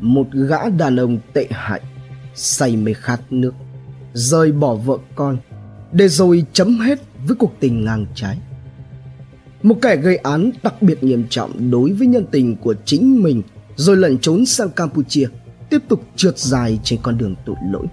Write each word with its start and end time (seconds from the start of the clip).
một 0.00 0.26
gã 0.32 0.68
đàn 0.68 0.96
ông 0.96 1.18
tệ 1.32 1.46
hại, 1.50 1.80
say 2.34 2.76
mê 2.76 2.92
khát 2.92 3.20
nước, 3.30 3.54
rời 4.12 4.52
bỏ 4.52 4.74
vợ 4.74 4.98
con 5.14 5.38
để 5.92 6.08
rồi 6.08 6.44
chấm 6.52 6.78
hết 6.78 6.98
với 7.26 7.36
cuộc 7.36 7.52
tình 7.60 7.84
ngang 7.84 8.06
trái. 8.14 8.38
Một 9.62 9.74
kẻ 9.82 9.96
gây 9.96 10.16
án 10.16 10.50
đặc 10.62 10.82
biệt 10.82 11.02
nghiêm 11.02 11.24
trọng 11.30 11.70
đối 11.70 11.92
với 11.92 12.06
nhân 12.06 12.26
tình 12.30 12.56
của 12.56 12.74
chính 12.84 13.22
mình, 13.22 13.42
rồi 13.76 13.96
lẩn 13.96 14.18
trốn 14.18 14.46
sang 14.46 14.70
campuchia, 14.70 15.28
tiếp 15.70 15.82
tục 15.88 16.02
trượt 16.16 16.38
dài 16.38 16.80
trên 16.84 17.00
con 17.02 17.18
đường 17.18 17.34
tội 17.46 17.56
lỗi. 17.72 17.86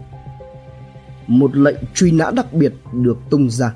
Một 1.28 1.56
lệnh 1.56 1.76
truy 1.94 2.12
nã 2.12 2.32
đặc 2.32 2.54
biệt 2.54 2.74
được 2.94 3.18
tung 3.30 3.50
ra. 3.50 3.74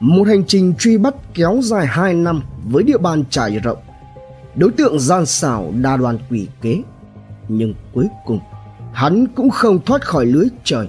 Một 0.00 0.24
hành 0.28 0.44
trình 0.46 0.74
truy 0.78 0.98
bắt 0.98 1.14
kéo 1.34 1.60
dài 1.62 1.86
2 1.86 2.14
năm 2.14 2.42
với 2.64 2.82
địa 2.82 2.98
bàn 2.98 3.24
trải 3.30 3.58
rộng. 3.58 3.78
Đối 4.54 4.70
tượng 4.70 5.00
gian 5.00 5.26
xảo 5.26 5.72
đa 5.82 5.96
đoàn 5.96 6.18
quỷ 6.30 6.48
kế 6.62 6.82
nhưng 7.50 7.74
cuối 7.92 8.08
cùng, 8.24 8.40
hắn 8.92 9.26
cũng 9.36 9.50
không 9.50 9.78
thoát 9.84 10.06
khỏi 10.06 10.26
lưới 10.26 10.46
trời. 10.64 10.88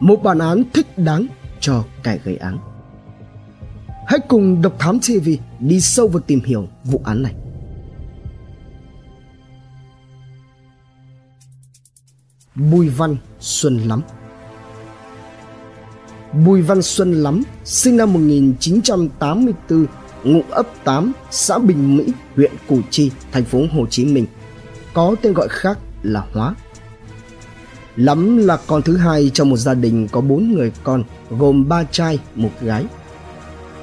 Một 0.00 0.22
bản 0.22 0.38
án 0.38 0.62
thích 0.74 0.98
đáng 0.98 1.26
cho 1.60 1.84
kẻ 2.02 2.18
gây 2.24 2.36
án. 2.36 2.58
Hãy 4.06 4.18
cùng 4.28 4.62
độc 4.62 4.78
thám 4.78 4.98
tv 5.00 5.28
đi 5.60 5.80
sâu 5.80 6.08
vào 6.08 6.20
tìm 6.20 6.40
hiểu 6.40 6.68
vụ 6.84 7.00
án 7.04 7.22
này. 7.22 7.34
Bùi 12.54 12.88
Văn 12.88 13.16
Xuân 13.40 13.78
Lắm 13.78 14.02
Bùi 16.46 16.62
Văn 16.62 16.82
Xuân 16.82 17.12
Lắm 17.12 17.42
sinh 17.64 17.96
năm 17.96 18.12
1984 18.12 19.86
ngụ 20.24 20.42
ấp 20.50 20.66
8 20.84 21.12
xã 21.30 21.58
Bình 21.58 21.96
Mỹ, 21.96 22.04
huyện 22.36 22.52
Củ 22.68 22.80
Chi, 22.90 23.10
thành 23.32 23.44
phố 23.44 23.62
Hồ 23.72 23.86
Chí 23.90 24.04
Minh 24.04 24.26
có 24.98 25.16
tên 25.22 25.32
gọi 25.32 25.48
khác 25.48 25.78
là 26.02 26.24
Hóa. 26.32 26.54
Lắm 27.96 28.36
là 28.36 28.58
con 28.66 28.82
thứ 28.82 28.96
hai 28.96 29.30
trong 29.34 29.50
một 29.50 29.56
gia 29.56 29.74
đình 29.74 30.08
có 30.08 30.20
bốn 30.20 30.52
người 30.52 30.72
con 30.84 31.04
gồm 31.30 31.68
ba 31.68 31.84
trai 31.84 32.18
một 32.34 32.50
gái. 32.60 32.86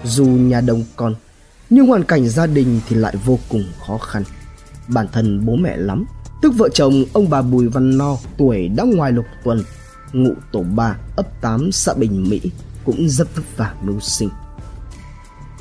Dù 0.03 0.25
nhà 0.25 0.61
đông 0.61 0.83
con 0.95 1.15
nhưng 1.69 1.87
hoàn 1.87 2.03
cảnh 2.03 2.29
gia 2.29 2.47
đình 2.47 2.79
thì 2.87 2.95
lại 2.95 3.15
vô 3.25 3.39
cùng 3.49 3.63
khó 3.87 3.97
khăn. 3.97 4.23
Bản 4.87 5.07
thân 5.11 5.45
bố 5.45 5.55
mẹ 5.55 5.77
lắm 5.77 6.05
tức 6.41 6.53
vợ 6.57 6.69
chồng 6.73 7.05
ông 7.13 7.29
bà 7.29 7.41
Bùi 7.41 7.67
Văn 7.67 7.97
No 7.97 8.17
tuổi 8.37 8.67
đã 8.67 8.83
ngoài 8.83 9.11
lục 9.11 9.25
tuần, 9.43 9.63
ngụ 10.13 10.33
tổ 10.51 10.63
3 10.75 10.97
ấp 11.15 11.41
8 11.41 11.71
xã 11.71 11.93
Bình 11.93 12.29
Mỹ 12.29 12.41
cũng 12.85 13.09
rất 13.09 13.35
vất 13.35 13.43
vả 13.57 13.73
mưu 13.81 13.99
sinh. 13.99 14.29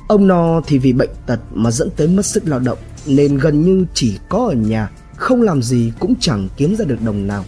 Ông 0.08 0.27
No 0.27 0.61
thì 0.66 0.78
vì 0.78 0.92
bệnh 0.92 1.11
tật 1.27 1.41
mà 1.52 1.70
dẫn 1.70 1.91
tới 1.96 2.08
mất 2.08 2.27
sức 2.27 2.42
lao 2.46 2.61
động 2.61 2.78
nên 3.06 3.39
gần 3.39 3.62
như 3.62 3.86
chỉ 3.94 4.18
có 4.28 4.46
ở 4.46 4.55
nhà, 4.55 4.91
không 5.16 5.42
làm 5.42 5.62
gì 5.62 5.92
cũng 6.00 6.14
chẳng 6.20 6.48
kiếm 6.56 6.76
ra 6.76 6.84
được 6.84 7.02
đồng 7.02 7.26
nào, 7.26 7.44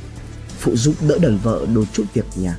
phụ 0.59 0.77
giúp 0.77 0.95
đỡ 1.09 1.19
đàn 1.19 1.39
vợ 1.39 1.67
đôi 1.75 1.87
chút 1.93 2.05
việc 2.15 2.27
nhà. 2.37 2.59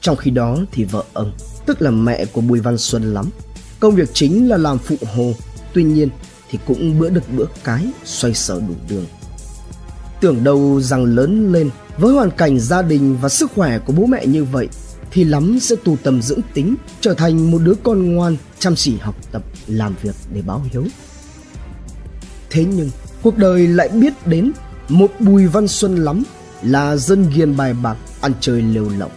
Trong 0.00 0.16
khi 0.16 0.30
đó 0.30 0.58
thì 0.72 0.84
vợ 0.84 1.04
ông, 1.12 1.32
tức 1.66 1.82
là 1.82 1.90
mẹ 1.90 2.24
của 2.24 2.40
Bùi 2.40 2.60
Văn 2.60 2.78
Xuân 2.78 3.14
lắm, 3.14 3.30
công 3.80 3.94
việc 3.94 4.08
chính 4.14 4.48
là 4.48 4.56
làm 4.56 4.78
phụ 4.78 4.96
hồ, 5.14 5.32
tuy 5.72 5.84
nhiên 5.84 6.08
thì 6.50 6.58
cũng 6.66 6.98
bữa 6.98 7.08
được 7.08 7.24
bữa 7.36 7.46
cái 7.64 7.86
xoay 8.04 8.34
sở 8.34 8.60
đủ 8.68 8.74
đường 8.88 9.06
Tưởng 10.20 10.44
đâu 10.44 10.80
rằng 10.80 11.04
lớn 11.04 11.52
lên 11.52 11.70
với 11.98 12.14
hoàn 12.14 12.30
cảnh 12.30 12.60
gia 12.60 12.82
đình 12.82 13.16
và 13.20 13.28
sức 13.28 13.50
khỏe 13.54 13.78
của 13.78 13.92
bố 13.92 14.06
mẹ 14.06 14.26
như 14.26 14.44
vậy 14.44 14.68
thì 15.10 15.24
lắm 15.24 15.58
sẽ 15.60 15.76
tu 15.84 15.96
tâm 16.02 16.22
dưỡng 16.22 16.40
tính, 16.54 16.74
trở 17.00 17.14
thành 17.14 17.50
một 17.50 17.58
đứa 17.58 17.74
con 17.82 18.14
ngoan, 18.14 18.36
chăm 18.58 18.74
chỉ 18.74 18.96
học 18.96 19.14
tập, 19.32 19.42
làm 19.66 19.94
việc 20.02 20.14
để 20.32 20.42
báo 20.42 20.64
hiếu. 20.72 20.84
Thế 22.50 22.64
nhưng, 22.64 22.90
cuộc 23.26 23.38
đời 23.38 23.66
lại 23.66 23.88
biết 23.88 24.26
đến 24.26 24.52
một 24.88 25.10
Bùi 25.20 25.46
Văn 25.46 25.68
Xuân 25.68 25.96
lắm 25.96 26.22
là 26.62 26.96
dân 26.96 27.30
ghiền 27.34 27.56
bài 27.56 27.74
bạc, 27.74 27.96
ăn 28.20 28.32
chơi 28.40 28.62
lêu 28.62 28.90
lỏng. 28.98 29.10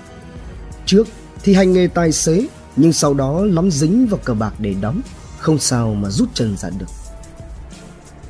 Trước 0.85 1.07
thì 1.43 1.53
hành 1.53 1.73
nghề 1.73 1.87
tài 1.87 2.11
xế, 2.11 2.47
nhưng 2.75 2.93
sau 2.93 3.13
đó 3.13 3.45
lắm 3.45 3.71
dính 3.71 4.07
vào 4.07 4.19
cờ 4.23 4.33
bạc 4.33 4.53
để 4.59 4.75
đóng, 4.81 5.01
không 5.39 5.59
sao 5.59 5.93
mà 5.93 6.09
rút 6.09 6.29
chân 6.33 6.57
ra 6.57 6.69
được. 6.69 6.85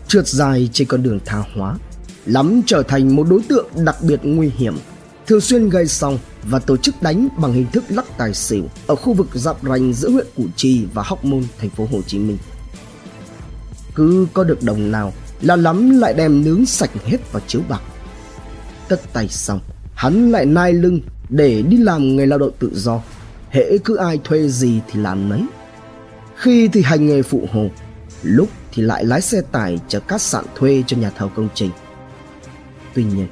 Trượt 0.08 0.28
dài 0.28 0.70
trên 0.74 0.88
con 0.88 1.04
đường 1.04 1.20
tha 1.26 1.44
hóa, 1.56 1.78
lắm 2.26 2.62
trở 2.66 2.84
thành 2.84 3.16
một 3.16 3.28
đối 3.30 3.42
tượng 3.50 3.68
đặc 3.76 3.96
biệt 4.02 4.20
nguy 4.24 4.52
hiểm 4.58 4.78
thường 5.28 5.42
xuyên 5.42 5.70
gây 5.70 5.88
song 5.88 6.20
và 6.44 6.60
tổ 6.60 6.78
chức 6.78 7.02
đánh 7.02 7.28
bằng 7.38 7.54
hình 7.54 7.68
thức 7.74 7.84
lắc 7.90 8.18
tài 8.18 8.34
xỉu 8.34 8.64
ở 8.88 8.96
khu 8.96 9.14
vực 9.14 9.28
giáp 9.34 9.58
ranh 9.64 9.94
giữa 9.94 10.10
huyện 10.10 10.28
Củ 10.36 10.44
Chi 10.56 10.86
và 10.94 11.04
Hóc 11.06 11.26
Môn, 11.26 11.44
thành 11.60 11.70
phố 11.70 11.88
Hồ 11.92 12.02
Chí 12.08 12.20
Minh. 12.20 12.38
Cứ 13.96 14.28
có 14.34 14.44
được 14.44 14.64
đồng 14.64 14.92
nào 14.92 15.14
là 15.42 15.56
lắm 15.56 16.00
lại 16.00 16.14
đem 16.14 16.44
nướng 16.44 16.66
sạch 16.66 16.92
hết 17.06 17.32
vào 17.32 17.42
chiếu 17.48 17.62
bạc. 17.70 17.82
Tất 18.88 19.02
tay 19.14 19.28
xong, 19.28 19.60
hắn 19.94 20.32
lại 20.32 20.46
nai 20.46 20.74
lưng 20.74 21.02
để 21.30 21.62
đi 21.62 21.78
làm 21.78 22.16
người 22.16 22.28
lao 22.28 22.40
động 22.40 22.52
tự 22.60 22.72
do. 22.74 23.02
Hễ 23.50 23.78
cứ 23.78 23.96
ai 23.96 24.20
thuê 24.24 24.48
gì 24.48 24.82
thì 24.88 25.00
làm 25.00 25.30
nấy. 25.30 25.44
Khi 26.36 26.68
thì 26.68 26.82
hành 26.82 27.08
nghề 27.08 27.22
phụ 27.22 27.48
hồ, 27.52 27.70
lúc 28.24 28.50
thì 28.72 28.84
lại 28.84 29.06
lái 29.06 29.22
xe 29.22 29.42
tải 29.52 29.80
chở 29.88 30.00
cát 30.00 30.22
sạn 30.22 30.46
thuê 30.56 30.84
cho 30.88 30.98
nhà 30.98 31.10
thầu 31.18 31.30
công 31.36 31.50
trình 31.56 31.72
Tuy 32.94 33.04
nhiên, 33.04 33.28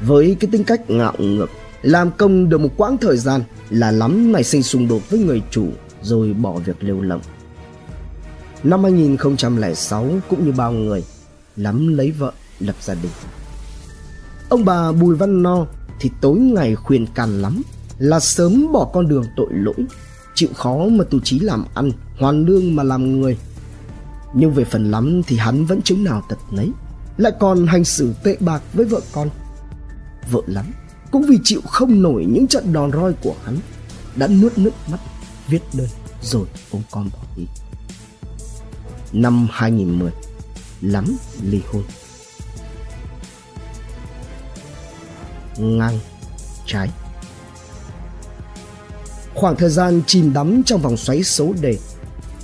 với 0.00 0.36
cái 0.40 0.50
tính 0.52 0.64
cách 0.64 0.90
ngạo 0.90 1.14
ngược, 1.18 1.50
làm 1.82 2.10
công 2.10 2.48
được 2.48 2.58
một 2.58 2.68
quãng 2.76 2.98
thời 2.98 3.16
gian 3.16 3.42
là 3.70 3.90
lắm 3.90 4.32
nảy 4.32 4.44
sinh 4.44 4.62
xung 4.62 4.88
đột 4.88 5.10
với 5.10 5.20
người 5.20 5.42
chủ 5.50 5.68
rồi 6.02 6.32
bỏ 6.32 6.52
việc 6.52 6.76
lêu 6.80 7.00
lỏng. 7.00 7.20
Năm 8.64 8.82
2006 8.82 10.08
cũng 10.28 10.46
như 10.46 10.52
bao 10.52 10.72
người, 10.72 11.04
lắm 11.56 11.88
lấy 11.88 12.10
vợ 12.10 12.32
lập 12.58 12.76
gia 12.80 12.94
đình. 12.94 13.12
Ông 14.48 14.64
bà 14.64 14.92
Bùi 14.92 15.16
Văn 15.16 15.42
No 15.42 15.66
thì 16.00 16.10
tối 16.20 16.38
ngày 16.38 16.74
khuyên 16.74 17.06
can 17.06 17.42
lắm 17.42 17.62
là 17.98 18.20
sớm 18.20 18.72
bỏ 18.72 18.90
con 18.92 19.08
đường 19.08 19.24
tội 19.36 19.48
lỗi, 19.50 19.84
chịu 20.34 20.48
khó 20.54 20.76
mà 20.90 21.04
tu 21.10 21.20
trí 21.20 21.38
làm 21.38 21.64
ăn, 21.74 21.90
hoàn 22.18 22.46
lương 22.46 22.76
mà 22.76 22.82
làm 22.82 23.20
người. 23.20 23.38
Nhưng 24.34 24.52
về 24.52 24.64
phần 24.64 24.90
lắm 24.90 25.22
thì 25.26 25.36
hắn 25.36 25.66
vẫn 25.66 25.82
chứng 25.82 26.04
nào 26.04 26.22
tật 26.28 26.38
nấy 26.50 26.70
lại 27.16 27.32
còn 27.40 27.66
hành 27.66 27.84
xử 27.84 28.14
tệ 28.22 28.36
bạc 28.40 28.62
với 28.72 28.86
vợ 28.86 29.00
con 29.12 29.28
vợ 30.30 30.40
lắm 30.46 30.66
cũng 31.10 31.22
vì 31.22 31.38
chịu 31.44 31.60
không 31.68 32.02
nổi 32.02 32.26
những 32.28 32.46
trận 32.46 32.72
đòn 32.72 32.92
roi 32.92 33.12
của 33.12 33.34
hắn 33.44 33.58
đã 34.16 34.26
nuốt 34.26 34.58
nước 34.58 34.70
mắt 34.90 35.00
viết 35.48 35.62
đơn 35.72 35.88
rồi 36.22 36.46
ôm 36.70 36.82
con 36.90 37.10
bỏ 37.12 37.18
đi 37.36 37.46
năm 39.12 39.48
2010 39.50 40.10
lắm 40.82 41.16
ly 41.42 41.60
hôn 41.72 41.82
ngang 45.58 45.98
trái 46.66 46.88
khoảng 49.34 49.56
thời 49.56 49.70
gian 49.70 50.02
chìm 50.06 50.32
đắm 50.32 50.62
trong 50.62 50.80
vòng 50.80 50.96
xoáy 50.96 51.22
số 51.22 51.54
đề 51.60 51.78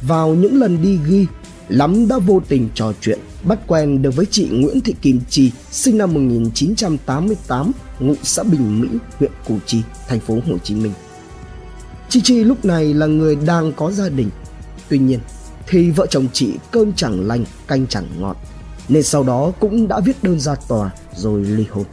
vào 0.02 0.34
những 0.34 0.60
lần 0.60 0.82
đi 0.82 0.98
ghi 1.06 1.26
lắm 1.68 2.08
đã 2.08 2.18
vô 2.18 2.40
tình 2.48 2.68
trò 2.74 2.92
chuyện 3.00 3.18
bắt 3.44 3.58
quen 3.66 4.02
được 4.02 4.16
với 4.16 4.26
chị 4.30 4.48
Nguyễn 4.52 4.80
Thị 4.80 4.94
Kim 5.02 5.20
Chi, 5.30 5.52
sinh 5.70 5.98
năm 5.98 6.14
1988, 6.14 7.72
ngụ 8.00 8.14
xã 8.22 8.42
Bình 8.42 8.80
Mỹ, 8.80 8.88
huyện 9.18 9.30
Củ 9.46 9.58
Chi, 9.66 9.82
thành 10.08 10.20
phố 10.20 10.34
Hồ 10.34 10.58
Chí 10.64 10.74
Minh. 10.74 10.92
Chị 12.08 12.20
Chi 12.24 12.44
lúc 12.44 12.64
này 12.64 12.94
là 12.94 13.06
người 13.06 13.36
đang 13.36 13.72
có 13.72 13.90
gia 13.90 14.08
đình. 14.08 14.30
Tuy 14.88 14.98
nhiên, 14.98 15.20
thì 15.68 15.90
vợ 15.90 16.06
chồng 16.10 16.26
chị 16.32 16.54
cơm 16.70 16.92
chẳng 16.92 17.26
lành, 17.26 17.44
canh 17.66 17.86
chẳng 17.86 18.06
ngọt, 18.18 18.36
nên 18.88 19.02
sau 19.02 19.24
đó 19.24 19.52
cũng 19.60 19.88
đã 19.88 20.00
viết 20.00 20.22
đơn 20.22 20.40
ra 20.40 20.54
tòa 20.54 20.90
rồi 21.16 21.44
ly 21.44 21.64
hôn. 21.70 21.84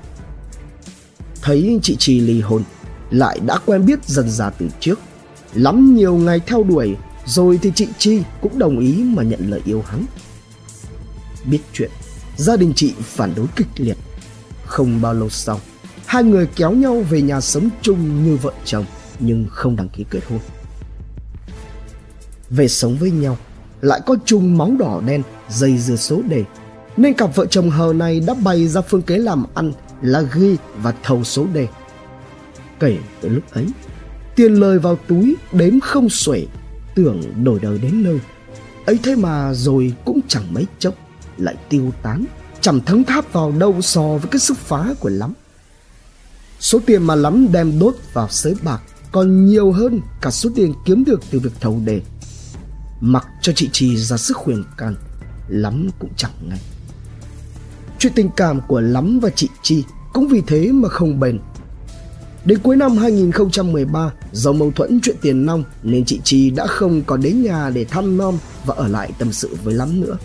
Thấy 1.41 1.79
chị 1.81 1.95
Chi 1.99 2.19
ly 2.19 2.41
hôn, 2.41 2.63
lại 3.11 3.39
đã 3.45 3.57
quen 3.65 3.85
biết 3.85 4.05
dần 4.05 4.29
dà 4.29 4.49
từ 4.49 4.67
trước, 4.79 4.99
lắm 5.53 5.95
nhiều 5.95 6.15
ngày 6.15 6.39
theo 6.45 6.63
đuổi, 6.63 6.95
rồi 7.25 7.59
thì 7.61 7.71
chị 7.75 7.87
Chi 7.97 8.21
cũng 8.41 8.59
đồng 8.59 8.79
ý 8.79 9.03
mà 9.03 9.23
nhận 9.23 9.49
lời 9.49 9.61
yêu 9.65 9.83
hắn. 9.87 10.05
Biết 11.45 11.59
chuyện 11.73 11.91
gia 12.37 12.55
đình 12.55 12.73
chị 12.75 12.93
phản 12.99 13.35
đối 13.35 13.47
kịch 13.55 13.67
liệt. 13.75 13.97
Không 14.66 15.01
bao 15.01 15.13
lâu 15.13 15.29
sau 15.29 15.59
hai 16.05 16.23
người 16.23 16.47
kéo 16.55 16.71
nhau 16.71 17.03
về 17.09 17.21
nhà 17.21 17.41
sống 17.41 17.69
chung 17.81 18.25
như 18.25 18.35
vợ 18.35 18.53
chồng 18.66 18.85
nhưng 19.19 19.45
không 19.49 19.75
đăng 19.75 19.89
ký 19.89 20.05
kết 20.09 20.19
hôn. 20.29 20.39
Về 22.49 22.67
sống 22.67 22.97
với 22.97 23.11
nhau 23.11 23.37
lại 23.81 24.01
có 24.05 24.16
chung 24.25 24.57
máu 24.57 24.72
đỏ 24.79 25.01
đen 25.05 25.23
dây 25.49 25.77
dưa 25.77 25.95
số 25.95 26.22
đề. 26.29 26.43
Nên 26.97 27.13
cặp 27.13 27.35
vợ 27.35 27.45
chồng 27.45 27.69
hờ 27.69 27.93
này 27.95 28.19
đã 28.19 28.33
bày 28.33 28.67
ra 28.67 28.81
phương 28.81 29.01
kế 29.01 29.17
làm 29.17 29.45
ăn 29.53 29.73
là 30.01 30.22
ghi 30.22 30.57
và 30.81 30.93
thầu 31.03 31.23
số 31.23 31.45
đề. 31.53 31.67
Kể 32.79 32.97
từ 33.22 33.29
lúc 33.29 33.43
ấy, 33.51 33.67
tiền 34.35 34.53
lời 34.53 34.79
vào 34.79 34.95
túi 35.07 35.35
đếm 35.51 35.79
không 35.79 36.09
xuể, 36.09 36.45
tưởng 36.95 37.22
đổi 37.43 37.59
đời 37.59 37.77
đến 37.77 38.03
nơi. 38.03 38.19
Ấy 38.85 38.99
thế 39.03 39.16
mà 39.16 39.53
rồi 39.53 39.93
cũng 40.05 40.19
chẳng 40.28 40.53
mấy 40.53 40.66
chốc, 40.79 40.93
lại 41.37 41.55
tiêu 41.69 41.91
tán, 42.01 42.25
chẳng 42.61 42.79
thấm 42.85 43.03
tháp 43.03 43.33
vào 43.33 43.51
đâu 43.51 43.81
so 43.81 44.01
với 44.01 44.29
cái 44.31 44.39
sức 44.39 44.57
phá 44.57 44.93
của 44.99 45.09
lắm. 45.09 45.33
Số 46.59 46.79
tiền 46.85 47.03
mà 47.03 47.16
lắm 47.16 47.47
đem 47.51 47.79
đốt 47.79 47.95
vào 48.13 48.29
sới 48.29 48.55
bạc 48.63 48.81
còn 49.11 49.45
nhiều 49.45 49.71
hơn 49.71 50.01
cả 50.21 50.31
số 50.31 50.49
tiền 50.55 50.73
kiếm 50.85 51.03
được 51.03 51.21
từ 51.31 51.39
việc 51.39 51.53
thầu 51.59 51.81
đề 51.85 52.01
mặc 53.05 53.28
cho 53.41 53.53
chị 53.55 53.69
trì 53.73 53.97
ra 53.97 54.17
sức 54.17 54.37
khuyên 54.37 54.63
can 54.78 54.96
lắm 55.47 55.90
cũng 55.99 56.09
chẳng 56.17 56.31
nghe. 56.49 56.57
Chuyện 57.99 58.13
tình 58.16 58.29
cảm 58.37 58.61
của 58.67 58.81
Lắm 58.81 59.19
và 59.19 59.29
chị 59.29 59.49
Chi 59.61 59.84
cũng 60.13 60.28
vì 60.28 60.41
thế 60.47 60.72
mà 60.72 60.90
không 60.90 61.19
bền. 61.19 61.40
Đến 62.46 62.59
cuối 62.63 62.75
năm 62.75 62.97
2013, 62.97 64.11
do 64.31 64.52
mâu 64.52 64.72
thuẫn 64.72 64.99
chuyện 65.03 65.16
tiền 65.22 65.46
nong 65.46 65.63
nên 65.84 66.05
chị 66.05 66.19
Chi 66.23 66.49
đã 66.49 66.67
không 66.67 67.03
còn 67.03 67.22
đến 67.22 67.43
nhà 67.43 67.69
để 67.69 67.85
thăm 67.85 68.17
nom 68.17 68.37
và 68.66 68.75
ở 68.75 68.87
lại 68.87 69.11
tâm 69.19 69.31
sự 69.31 69.57
với 69.63 69.73
Lắm 69.73 70.02
nữa. 70.02 70.17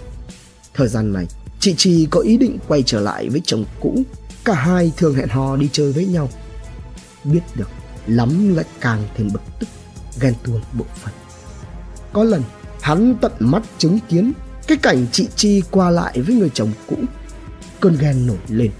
Thời 0.74 0.88
gian 0.88 1.12
này, 1.12 1.26
chị 1.60 1.74
Chi 1.76 2.08
có 2.10 2.20
ý 2.20 2.36
định 2.36 2.58
quay 2.68 2.82
trở 2.86 3.00
lại 3.00 3.28
với 3.28 3.40
chồng 3.44 3.64
cũ. 3.80 4.02
Cả 4.44 4.54
hai 4.54 4.92
thường 4.96 5.14
hẹn 5.14 5.28
hò 5.28 5.56
đi 5.56 5.68
chơi 5.72 5.92
với 5.92 6.06
nhau. 6.06 6.28
Biết 7.24 7.40
được, 7.54 7.68
Lắm 8.06 8.54
lại 8.54 8.64
càng 8.80 9.02
thêm 9.16 9.28
bực 9.32 9.42
tức, 9.60 9.68
ghen 10.20 10.34
tuông 10.44 10.60
bộ 10.72 10.84
phận. 11.02 11.14
Có 12.12 12.24
lần, 12.24 12.42
hắn 12.82 13.14
tận 13.20 13.32
mắt 13.38 13.62
chứng 13.78 13.98
kiến 14.08 14.32
cái 14.66 14.76
cảnh 14.76 15.06
chị 15.12 15.28
Chi 15.36 15.62
qua 15.70 15.90
lại 15.90 16.22
với 16.22 16.34
người 16.34 16.50
chồng 16.54 16.72
cũ. 16.86 16.96
Cơn 17.80 17.96
ghen 18.00 18.26
nổi 18.26 18.38
lên, 18.48 18.70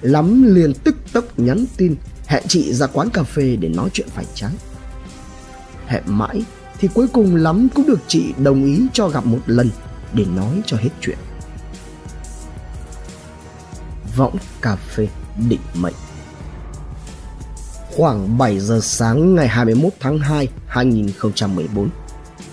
Lắm 0.00 0.54
liền 0.54 0.74
tức 0.74 0.96
tốc 1.12 1.24
nhắn 1.36 1.64
tin 1.76 1.94
hẹn 2.26 2.42
chị 2.48 2.72
ra 2.72 2.86
quán 2.86 3.10
cà 3.10 3.22
phê 3.22 3.56
để 3.60 3.68
nói 3.68 3.88
chuyện 3.92 4.08
phải 4.14 4.24
trái. 4.34 4.52
Hẹn 5.86 6.02
mãi 6.06 6.42
thì 6.78 6.88
cuối 6.94 7.08
cùng 7.12 7.36
Lắm 7.36 7.68
cũng 7.74 7.86
được 7.86 8.00
chị 8.08 8.34
đồng 8.38 8.64
ý 8.64 8.86
cho 8.92 9.08
gặp 9.08 9.26
một 9.26 9.40
lần 9.46 9.70
để 10.12 10.24
nói 10.24 10.62
cho 10.66 10.76
hết 10.76 10.90
chuyện. 11.00 11.18
Võng 14.16 14.36
cà 14.60 14.76
phê 14.76 15.08
định 15.48 15.60
mệnh 15.74 15.94
Khoảng 17.96 18.38
7 18.38 18.60
giờ 18.60 18.80
sáng 18.82 19.34
ngày 19.34 19.48
21 19.48 19.92
tháng 20.00 20.18
2, 20.18 20.48
2014, 20.66 21.88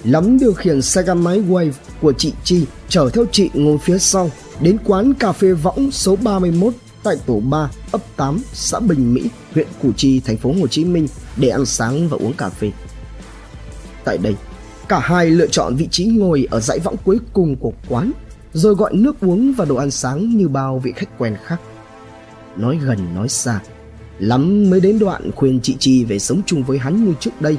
Lắm 0.05 0.37
điều 0.39 0.53
khiển 0.53 0.81
xe 0.81 1.03
gắn 1.03 1.23
máy 1.23 1.41
Wave 1.41 1.71
của 2.01 2.13
chị 2.13 2.33
Chi 2.43 2.65
chở 2.89 3.09
theo 3.13 3.25
chị 3.31 3.49
ngồi 3.53 3.77
phía 3.77 3.97
sau 3.97 4.31
đến 4.61 4.77
quán 4.85 5.13
cà 5.13 5.31
phê 5.31 5.53
võng 5.53 5.91
số 5.91 6.15
31 6.15 6.73
tại 7.03 7.15
tổ 7.25 7.39
3, 7.39 7.69
ấp 7.91 8.01
8, 8.15 8.39
xã 8.53 8.79
Bình 8.79 9.13
Mỹ, 9.13 9.21
huyện 9.53 9.67
Củ 9.81 9.91
Chi, 9.97 10.19
thành 10.19 10.37
phố 10.37 10.53
Hồ 10.59 10.67
Chí 10.67 10.85
Minh 10.85 11.07
để 11.37 11.49
ăn 11.49 11.65
sáng 11.65 12.09
và 12.09 12.17
uống 12.17 12.33
cà 12.33 12.49
phê. 12.49 12.71
Tại 14.03 14.17
đây, 14.17 14.35
cả 14.87 14.99
hai 14.99 15.29
lựa 15.29 15.47
chọn 15.47 15.75
vị 15.75 15.87
trí 15.91 16.05
ngồi 16.05 16.47
ở 16.51 16.59
dãy 16.59 16.79
võng 16.79 16.95
cuối 17.05 17.19
cùng 17.33 17.55
của 17.55 17.73
quán, 17.89 18.11
rồi 18.53 18.75
gọi 18.75 18.93
nước 18.93 19.15
uống 19.21 19.53
và 19.53 19.65
đồ 19.65 19.75
ăn 19.75 19.91
sáng 19.91 20.37
như 20.37 20.47
bao 20.47 20.79
vị 20.79 20.93
khách 20.95 21.17
quen 21.17 21.35
khác. 21.45 21.61
Nói 22.57 22.79
gần 22.83 23.15
nói 23.15 23.29
xa, 23.29 23.59
lắm 24.19 24.69
mới 24.69 24.79
đến 24.79 24.99
đoạn 24.99 25.31
khuyên 25.35 25.59
chị 25.63 25.75
Chi 25.79 26.03
về 26.03 26.19
sống 26.19 26.41
chung 26.45 26.63
với 26.63 26.77
hắn 26.77 27.05
như 27.05 27.13
trước 27.19 27.41
đây, 27.41 27.57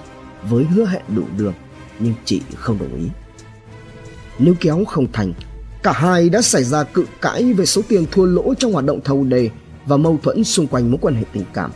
với 0.50 0.64
hứa 0.64 0.87
hẹn 0.87 1.02
đủ 1.08 1.22
đường, 1.38 1.54
nhưng 1.98 2.14
chị 2.25 2.40
không 2.56 2.78
đồng 2.78 2.96
ý. 2.96 3.08
Nếu 4.38 4.54
kéo 4.60 4.84
không 4.84 5.12
thành, 5.12 5.32
Cả 5.87 5.93
hai 5.93 6.28
đã 6.28 6.43
xảy 6.43 6.64
ra 6.64 6.82
cự 6.82 7.04
cãi 7.20 7.52
về 7.52 7.66
số 7.66 7.82
tiền 7.88 8.06
thua 8.12 8.25
lỗ 8.25 8.54
trong 8.54 8.72
hoạt 8.72 8.84
động 8.84 9.00
thầu 9.04 9.25
đề 9.25 9.50
và 9.87 9.96
mâu 9.96 10.19
thuẫn 10.22 10.44
xung 10.44 10.66
quanh 10.66 10.90
mối 10.90 10.98
quan 11.02 11.14
hệ 11.14 11.25
tình 11.32 11.44
cảm. 11.54 11.70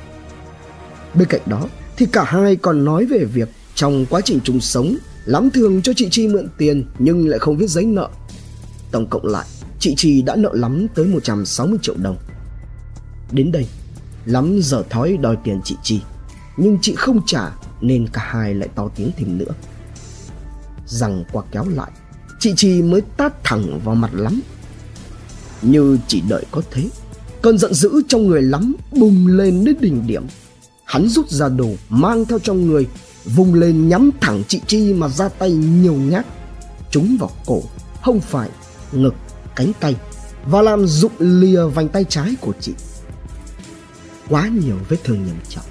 Bên 1.15 1.29
cạnh 1.29 1.41
đó 1.47 1.69
thì 1.97 2.07
cả 2.07 2.25
hai 2.25 2.57
còn 2.57 2.85
nói 2.85 3.07
về 3.07 3.25
việc 3.25 3.49
trong 3.75 4.07
quá 4.11 4.21
trình 4.25 4.41
chung 4.45 4.61
sống, 4.61 4.97
lắm 5.25 5.51
thường 5.51 5.83
cho 5.83 5.93
chị 5.97 6.09
Chi 6.11 6.29
mượn 6.29 6.49
tiền 6.59 6.85
nhưng 6.99 7.29
lại 7.29 7.39
không 7.39 7.57
viết 7.57 7.71
giấy 7.71 7.85
nợ. 7.85 8.09
Tổng 8.91 9.07
cộng 9.07 9.27
lại, 9.27 9.47
chị 9.79 9.95
Chi 9.97 10.23
đã 10.23 10.37
nợ 10.37 10.51
lắm 10.53 10.87
tới 10.95 11.07
160 11.07 11.79
triệu 11.83 11.95
đồng. 12.03 12.17
Đến 13.33 13.53
đây, 13.53 13.67
lắm 14.25 14.61
giờ 14.63 14.83
thói 14.91 15.17
đòi 15.17 15.37
tiền 15.45 15.61
chị 15.65 15.77
Chi, 15.83 16.01
nhưng 16.57 16.79
chị 16.83 16.95
không 16.95 17.21
trả 17.27 17.51
nên 17.81 18.07
cả 18.13 18.23
hai 18.25 18.55
lại 18.55 18.69
to 18.75 18.89
tiếng 18.97 19.11
thêm 19.17 19.39
nữa. 19.39 19.53
Rằng 20.91 21.25
qua 21.33 21.43
kéo 21.53 21.69
lại, 21.69 21.91
chị 22.39 22.53
Chi 22.57 22.83
mới 22.83 23.01
tát 23.17 23.45
thẳng 23.45 23.81
vào 23.85 23.95
mặt 23.95 24.11
lắm. 24.15 24.41
Như 25.63 25.99
chỉ 26.07 26.23
đợi 26.29 26.45
có 26.51 26.63
thế, 26.71 26.89
cơn 27.43 27.59
giận 27.59 27.75
dữ 27.75 28.03
trong 28.09 28.27
người 28.27 28.43
lắm 28.43 28.75
bùng 28.93 29.27
lên 29.27 29.65
đến 29.65 29.77
đỉnh 29.81 30.07
điểm. 30.07 30.27
Hắn 30.85 31.09
rút 31.09 31.29
ra 31.29 31.49
đồ 31.49 31.71
mang 31.89 32.25
theo 32.25 32.39
trong 32.39 32.67
người, 32.67 32.87
vùng 33.25 33.55
lên 33.55 33.89
nhắm 33.89 34.11
thẳng 34.21 34.43
chị 34.49 34.61
Chi 34.67 34.95
mà 34.95 35.09
ra 35.09 35.29
tay 35.29 35.53
nhiều 35.53 35.95
nhát, 35.95 36.27
trúng 36.91 37.17
vào 37.21 37.31
cổ, 37.47 37.63
hông 38.01 38.21
phải, 38.21 38.51
ngực, 38.93 39.15
cánh 39.57 39.73
tay 39.81 39.97
và 40.47 40.63
làm 40.63 40.87
rụng 40.87 41.13
lìa 41.19 41.65
vành 41.65 41.89
tay 41.89 42.05
trái 42.09 42.35
của 42.41 42.53
chị. 42.61 42.73
Quá 44.29 44.49
nhiều 44.49 44.77
vết 44.89 44.97
thương 45.05 45.25
nghiêm 45.25 45.37
trọng, 45.49 45.65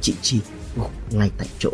chị 0.00 0.14
Chi 0.22 0.40
gục 0.76 0.90
ngay 1.12 1.30
tại 1.38 1.48
chỗ. 1.58 1.70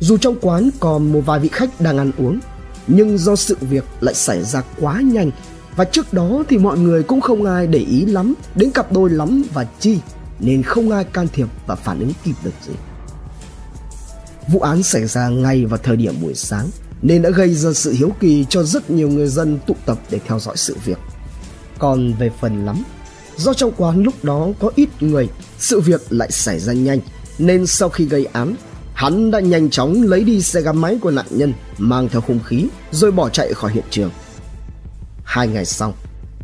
Dù 0.00 0.16
trong 0.16 0.36
quán 0.40 0.70
còn 0.80 1.12
một 1.12 1.20
vài 1.26 1.40
vị 1.40 1.48
khách 1.52 1.80
đang 1.80 1.98
ăn 1.98 2.12
uống, 2.18 2.40
nhưng 2.86 3.18
do 3.18 3.36
sự 3.36 3.56
việc 3.60 3.84
lại 4.00 4.14
xảy 4.14 4.44
ra 4.44 4.62
quá 4.80 5.00
nhanh 5.00 5.30
và 5.76 5.84
trước 5.84 6.12
đó 6.12 6.42
thì 6.48 6.58
mọi 6.58 6.78
người 6.78 7.02
cũng 7.02 7.20
không 7.20 7.44
ai 7.44 7.66
để 7.66 7.78
ý 7.78 8.06
lắm 8.06 8.34
đến 8.54 8.70
cặp 8.70 8.92
đôi 8.92 9.10
lắm 9.10 9.42
và 9.54 9.66
chi 9.80 9.98
nên 10.38 10.62
không 10.62 10.90
ai 10.90 11.04
can 11.04 11.28
thiệp 11.32 11.48
và 11.66 11.74
phản 11.74 12.00
ứng 12.00 12.12
kịp 12.24 12.34
được 12.44 12.50
gì. 12.66 12.72
Vụ 14.48 14.60
án 14.60 14.82
xảy 14.82 15.06
ra 15.06 15.28
ngay 15.28 15.64
vào 15.64 15.78
thời 15.82 15.96
điểm 15.96 16.14
buổi 16.22 16.34
sáng 16.34 16.68
nên 17.02 17.22
đã 17.22 17.30
gây 17.30 17.54
ra 17.54 17.72
sự 17.72 17.92
hiếu 17.92 18.12
kỳ 18.20 18.46
cho 18.48 18.62
rất 18.62 18.90
nhiều 18.90 19.08
người 19.08 19.28
dân 19.28 19.58
tụ 19.66 19.74
tập 19.86 19.98
để 20.10 20.20
theo 20.26 20.40
dõi 20.40 20.56
sự 20.56 20.76
việc. 20.84 20.98
Còn 21.78 22.12
về 22.12 22.30
phần 22.40 22.66
lắm, 22.66 22.82
do 23.36 23.54
trong 23.54 23.72
quán 23.76 24.02
lúc 24.02 24.24
đó 24.24 24.48
có 24.60 24.70
ít 24.74 24.88
người, 25.00 25.28
sự 25.58 25.80
việc 25.80 26.00
lại 26.10 26.30
xảy 26.30 26.60
ra 26.60 26.72
nhanh 26.72 27.00
nên 27.38 27.66
sau 27.66 27.88
khi 27.88 28.04
gây 28.04 28.24
án 28.24 28.54
Hắn 29.00 29.30
đã 29.30 29.40
nhanh 29.40 29.70
chóng 29.70 30.02
lấy 30.02 30.24
đi 30.24 30.42
xe 30.42 30.60
gắn 30.60 30.78
máy 30.78 30.98
của 31.00 31.10
nạn 31.10 31.26
nhân 31.30 31.52
mang 31.78 32.08
theo 32.08 32.22
hung 32.26 32.40
khí 32.44 32.66
rồi 32.90 33.12
bỏ 33.12 33.28
chạy 33.28 33.54
khỏi 33.54 33.72
hiện 33.72 33.84
trường. 33.90 34.10
Hai 35.24 35.48
ngày 35.48 35.64
sau, 35.64 35.94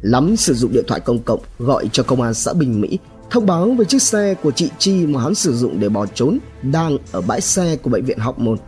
Lắm 0.01 0.37
sử 0.37 0.55
dụng 0.55 0.73
điện 0.73 0.85
thoại 0.89 1.01
công 1.01 1.23
cộng 1.23 1.41
gọi 1.59 1.89
cho 1.93 2.03
công 2.03 2.23
an 2.23 2.35
xã 2.35 2.53
Bình 2.53 2.81
Mỹ 2.81 2.99
thông 3.31 3.47
báo 3.47 3.71
về 3.79 3.85
chiếc 3.85 4.03
xe 4.03 4.35
của 4.43 4.51
chị 4.51 4.71
Chi 4.79 5.07
mà 5.07 5.23
hắn 5.23 5.35
sử 5.35 5.57
dụng 5.57 5.81
để 5.81 5.89
bỏ 5.89 6.07
trốn 6.07 6.39
đang 6.63 6.99
ở 7.13 7.21
bãi 7.21 7.41
xe 7.41 7.77
của 7.77 7.91
bệnh 7.91 8.05
viện 8.05 8.19
Học 8.19 8.39
Môn. 8.39 8.59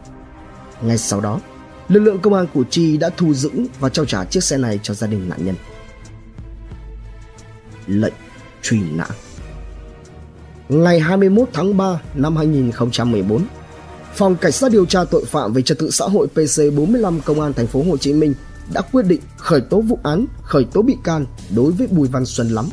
Ngay 0.82 0.98
sau 0.98 1.20
đó, 1.20 1.40
lực 1.88 2.00
lượng 2.00 2.18
công 2.18 2.34
an 2.34 2.46
của 2.54 2.64
Chi 2.70 2.96
đã 2.96 3.10
thu 3.16 3.34
giữ 3.34 3.50
và 3.80 3.88
trao 3.88 4.04
trả 4.04 4.24
chiếc 4.24 4.44
xe 4.44 4.56
này 4.56 4.80
cho 4.82 4.94
gia 4.94 5.06
đình 5.06 5.28
nạn 5.28 5.44
nhân. 5.44 5.54
Lệnh 7.86 8.14
truy 8.62 8.80
nã 8.96 9.06
Ngày 10.68 11.00
21 11.00 11.48
tháng 11.52 11.76
3 11.76 12.00
năm 12.14 12.36
2014, 12.36 13.44
Phòng 14.18 14.36
Cảnh 14.36 14.52
sát 14.52 14.72
điều 14.72 14.86
tra 14.86 15.04
tội 15.04 15.24
phạm 15.24 15.52
về 15.52 15.62
trật 15.62 15.78
tự 15.78 15.90
xã 15.90 16.04
hội 16.04 16.28
PC45 16.34 17.20
Công 17.24 17.40
an 17.40 17.52
thành 17.52 17.66
phố 17.66 17.82
Hồ 17.82 17.96
Chí 17.96 18.12
Minh 18.12 18.34
đã 18.72 18.80
quyết 18.80 19.06
định 19.06 19.20
khởi 19.36 19.60
tố 19.60 19.80
vụ 19.80 19.98
án, 20.02 20.26
khởi 20.42 20.64
tố 20.64 20.82
bị 20.82 20.96
can 21.04 21.26
đối 21.56 21.72
với 21.72 21.86
Bùi 21.86 22.08
Văn 22.08 22.26
Xuân 22.26 22.48
Lắm. 22.48 22.68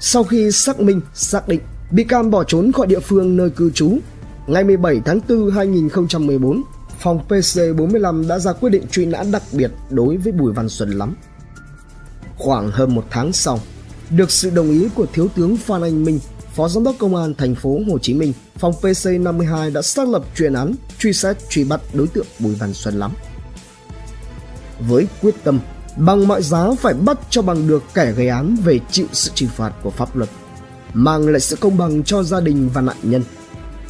Sau 0.00 0.24
khi 0.24 0.52
xác 0.52 0.80
minh, 0.80 1.00
xác 1.14 1.48
định 1.48 1.60
bị 1.90 2.04
can 2.04 2.30
bỏ 2.30 2.44
trốn 2.44 2.72
khỏi 2.72 2.86
địa 2.86 3.00
phương 3.00 3.36
nơi 3.36 3.50
cư 3.50 3.70
trú, 3.70 3.98
ngày 4.46 4.64
17 4.64 5.00
tháng 5.04 5.20
4 5.28 5.50
2014, 5.50 6.62
phòng 6.98 7.20
PC45 7.28 8.28
đã 8.28 8.38
ra 8.38 8.52
quyết 8.52 8.70
định 8.70 8.86
truy 8.90 9.06
nã 9.06 9.24
đặc 9.32 9.42
biệt 9.52 9.70
đối 9.90 10.16
với 10.16 10.32
Bùi 10.32 10.52
Văn 10.52 10.68
Xuân 10.68 10.90
Lắm. 10.90 11.16
Khoảng 12.36 12.70
hơn 12.70 12.94
một 12.94 13.04
tháng 13.10 13.32
sau, 13.32 13.60
được 14.10 14.30
sự 14.30 14.50
đồng 14.50 14.70
ý 14.70 14.88
của 14.94 15.06
Thiếu 15.12 15.28
tướng 15.36 15.56
Phan 15.56 15.82
Anh 15.82 16.04
Minh, 16.04 16.20
Phó 16.56 16.68
Giám 16.68 16.84
đốc 16.84 16.94
Công 16.98 17.16
an 17.16 17.34
thành 17.34 17.54
phố 17.54 17.80
Hồ 17.90 17.98
Chí 17.98 18.14
Minh, 18.14 18.32
phòng 18.58 18.74
PC52 18.80 19.72
đã 19.72 19.82
xác 19.82 20.08
lập 20.08 20.24
chuyên 20.36 20.52
án 20.52 20.74
truy 20.98 21.12
xét 21.12 21.36
truy 21.50 21.64
bắt 21.64 21.80
đối 21.92 22.06
tượng 22.06 22.26
Bùi 22.38 22.54
Văn 22.54 22.74
Xuân 22.74 22.98
Lắm. 22.98 23.12
Với 24.88 25.06
quyết 25.22 25.34
tâm 25.44 25.60
bằng 25.96 26.28
mọi 26.28 26.42
giá 26.42 26.66
phải 26.80 26.94
bắt 26.94 27.18
cho 27.30 27.42
bằng 27.42 27.68
được 27.68 27.82
kẻ 27.94 28.12
gây 28.12 28.28
án 28.28 28.56
về 28.64 28.78
chịu 28.90 29.06
sự 29.12 29.30
trừng 29.34 29.48
phạt 29.48 29.72
của 29.82 29.90
pháp 29.90 30.16
luật, 30.16 30.30
mang 30.92 31.28
lại 31.28 31.40
sự 31.40 31.56
công 31.56 31.76
bằng 31.76 32.02
cho 32.02 32.22
gia 32.22 32.40
đình 32.40 32.70
và 32.74 32.80
nạn 32.80 32.96
nhân, 33.02 33.22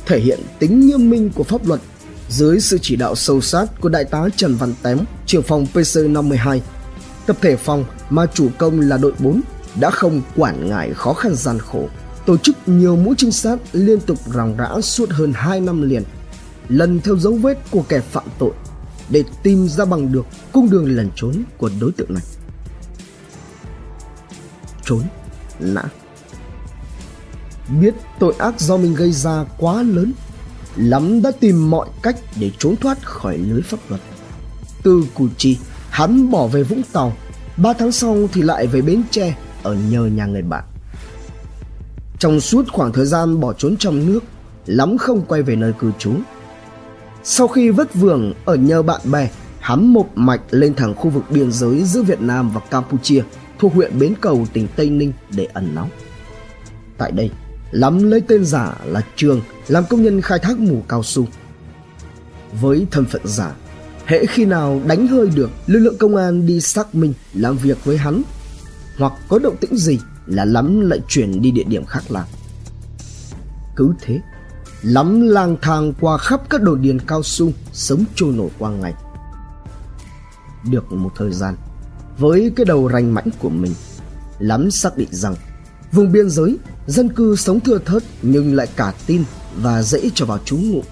thể 0.06 0.20
hiện 0.20 0.40
tính 0.58 0.80
nghiêm 0.80 1.10
minh 1.10 1.30
của 1.34 1.44
pháp 1.44 1.66
luật 1.66 1.80
dưới 2.28 2.60
sự 2.60 2.78
chỉ 2.82 2.96
đạo 2.96 3.14
sâu 3.14 3.40
sát 3.40 3.80
của 3.80 3.88
đại 3.88 4.04
tá 4.04 4.28
Trần 4.36 4.54
Văn 4.54 4.74
Tém, 4.82 4.98
trưởng 5.26 5.42
phòng 5.42 5.66
PC52. 5.74 6.60
Tập 7.26 7.36
thể 7.40 7.56
phòng 7.56 7.84
mà 8.10 8.26
chủ 8.34 8.48
công 8.58 8.80
là 8.80 8.96
đội 8.96 9.12
4 9.18 9.40
đã 9.80 9.90
không 9.90 10.22
quản 10.36 10.68
ngại 10.68 10.90
khó 10.94 11.12
khăn 11.12 11.34
gian 11.34 11.58
khổ 11.58 11.88
tổ 12.26 12.36
chức 12.36 12.56
nhiều 12.66 12.96
mũi 12.96 13.14
trinh 13.18 13.32
sát 13.32 13.56
liên 13.72 14.00
tục 14.00 14.18
ròng 14.34 14.56
rã 14.56 14.80
suốt 14.80 15.10
hơn 15.10 15.32
2 15.34 15.60
năm 15.60 15.82
liền, 15.82 16.02
lần 16.68 17.00
theo 17.00 17.16
dấu 17.16 17.32
vết 17.32 17.58
của 17.70 17.84
kẻ 17.88 18.00
phạm 18.00 18.24
tội 18.38 18.52
để 19.10 19.24
tìm 19.42 19.68
ra 19.68 19.84
bằng 19.84 20.12
được 20.12 20.26
cung 20.52 20.70
đường 20.70 20.96
lẩn 20.96 21.10
trốn 21.16 21.42
của 21.58 21.70
đối 21.80 21.92
tượng 21.92 22.14
này. 22.14 22.22
Trốn, 24.84 25.02
nã. 25.60 25.82
Biết 27.80 27.94
tội 28.18 28.34
ác 28.38 28.60
do 28.60 28.76
mình 28.76 28.94
gây 28.94 29.12
ra 29.12 29.44
quá 29.58 29.82
lớn, 29.82 30.12
lắm 30.76 31.22
đã 31.22 31.30
tìm 31.40 31.70
mọi 31.70 31.88
cách 32.02 32.16
để 32.40 32.50
trốn 32.58 32.76
thoát 32.76 33.02
khỏi 33.02 33.38
lưới 33.38 33.62
pháp 33.62 33.78
luật. 33.88 34.00
Từ 34.82 35.04
Củ 35.14 35.28
Chi, 35.36 35.58
hắn 35.90 36.30
bỏ 36.30 36.46
về 36.46 36.62
Vũng 36.62 36.82
Tàu, 36.92 37.12
ba 37.56 37.72
tháng 37.72 37.92
sau 37.92 38.28
thì 38.32 38.42
lại 38.42 38.66
về 38.66 38.82
Bến 38.82 39.02
Tre 39.10 39.36
ở 39.62 39.74
nhờ 39.74 40.06
nhà 40.06 40.26
người 40.26 40.42
bạn. 40.42 40.64
Trong 42.18 42.40
suốt 42.40 42.64
khoảng 42.72 42.92
thời 42.92 43.06
gian 43.06 43.40
bỏ 43.40 43.52
trốn 43.52 43.76
trong 43.76 44.06
nước, 44.06 44.20
lắm 44.66 44.98
không 44.98 45.22
quay 45.28 45.42
về 45.42 45.56
nơi 45.56 45.72
cư 45.78 45.92
trú. 45.98 46.12
Sau 47.22 47.48
khi 47.48 47.70
vất 47.70 47.94
vưởng 47.94 48.32
ở 48.44 48.54
nhờ 48.54 48.82
bạn 48.82 49.00
bè, 49.04 49.30
hắn 49.60 49.86
một 49.86 50.08
mạch 50.14 50.40
lên 50.50 50.74
thẳng 50.74 50.94
khu 50.94 51.10
vực 51.10 51.24
biên 51.30 51.52
giới 51.52 51.84
giữa 51.84 52.02
Việt 52.02 52.20
Nam 52.20 52.50
và 52.50 52.60
Campuchia 52.60 53.22
thuộc 53.58 53.74
huyện 53.74 53.98
Bến 53.98 54.14
Cầu, 54.20 54.46
tỉnh 54.52 54.68
Tây 54.76 54.90
Ninh 54.90 55.12
để 55.30 55.44
ẩn 55.44 55.74
náu. 55.74 55.88
Tại 56.98 57.12
đây, 57.12 57.30
Lắm 57.70 58.10
lấy 58.10 58.20
tên 58.20 58.44
giả 58.44 58.74
là 58.84 59.02
Trường 59.16 59.40
làm 59.68 59.84
công 59.90 60.02
nhân 60.02 60.20
khai 60.20 60.38
thác 60.38 60.58
mù 60.58 60.82
cao 60.88 61.02
su. 61.02 61.26
Với 62.60 62.86
thân 62.90 63.04
phận 63.04 63.22
giả, 63.24 63.54
hễ 64.04 64.26
khi 64.26 64.44
nào 64.44 64.80
đánh 64.86 65.06
hơi 65.06 65.30
được 65.34 65.50
lực 65.66 65.78
lượng 65.78 65.98
công 65.98 66.16
an 66.16 66.46
đi 66.46 66.60
xác 66.60 66.94
minh 66.94 67.12
làm 67.34 67.56
việc 67.56 67.84
với 67.84 67.96
hắn 67.96 68.22
hoặc 68.98 69.12
có 69.28 69.38
động 69.38 69.56
tĩnh 69.56 69.76
gì 69.76 69.98
là 70.26 70.44
lắm 70.44 70.80
lại 70.80 71.00
chuyển 71.08 71.42
đi 71.42 71.50
địa 71.50 71.64
điểm 71.64 71.84
khác 71.84 72.02
làm 72.08 72.26
cứ 73.76 73.94
thế, 74.00 74.20
lắm 74.82 75.28
lang 75.28 75.56
thang 75.62 75.92
qua 76.00 76.18
khắp 76.18 76.40
các 76.50 76.62
đồi 76.62 76.78
điền 76.78 76.98
cao 76.98 77.22
su 77.22 77.50
sống 77.72 78.04
trôi 78.14 78.32
nổi 78.32 78.48
qua 78.58 78.70
ngày. 78.70 78.94
Được 80.70 80.92
một 80.92 81.10
thời 81.16 81.32
gian, 81.32 81.56
với 82.18 82.52
cái 82.56 82.64
đầu 82.64 82.88
rành 82.88 83.14
mãnh 83.14 83.30
của 83.38 83.48
mình, 83.48 83.72
lắm 84.38 84.70
xác 84.70 84.96
định 84.96 85.08
rằng 85.10 85.34
vùng 85.92 86.12
biên 86.12 86.30
giới, 86.30 86.58
dân 86.86 87.08
cư 87.08 87.36
sống 87.36 87.60
thưa 87.60 87.78
thớt 87.78 88.02
nhưng 88.22 88.54
lại 88.54 88.68
cả 88.76 88.92
tin 89.06 89.24
và 89.56 89.82
dễ 89.82 90.10
cho 90.14 90.26
vào 90.26 90.38
trú 90.44 90.56
ngụ. 90.56 90.82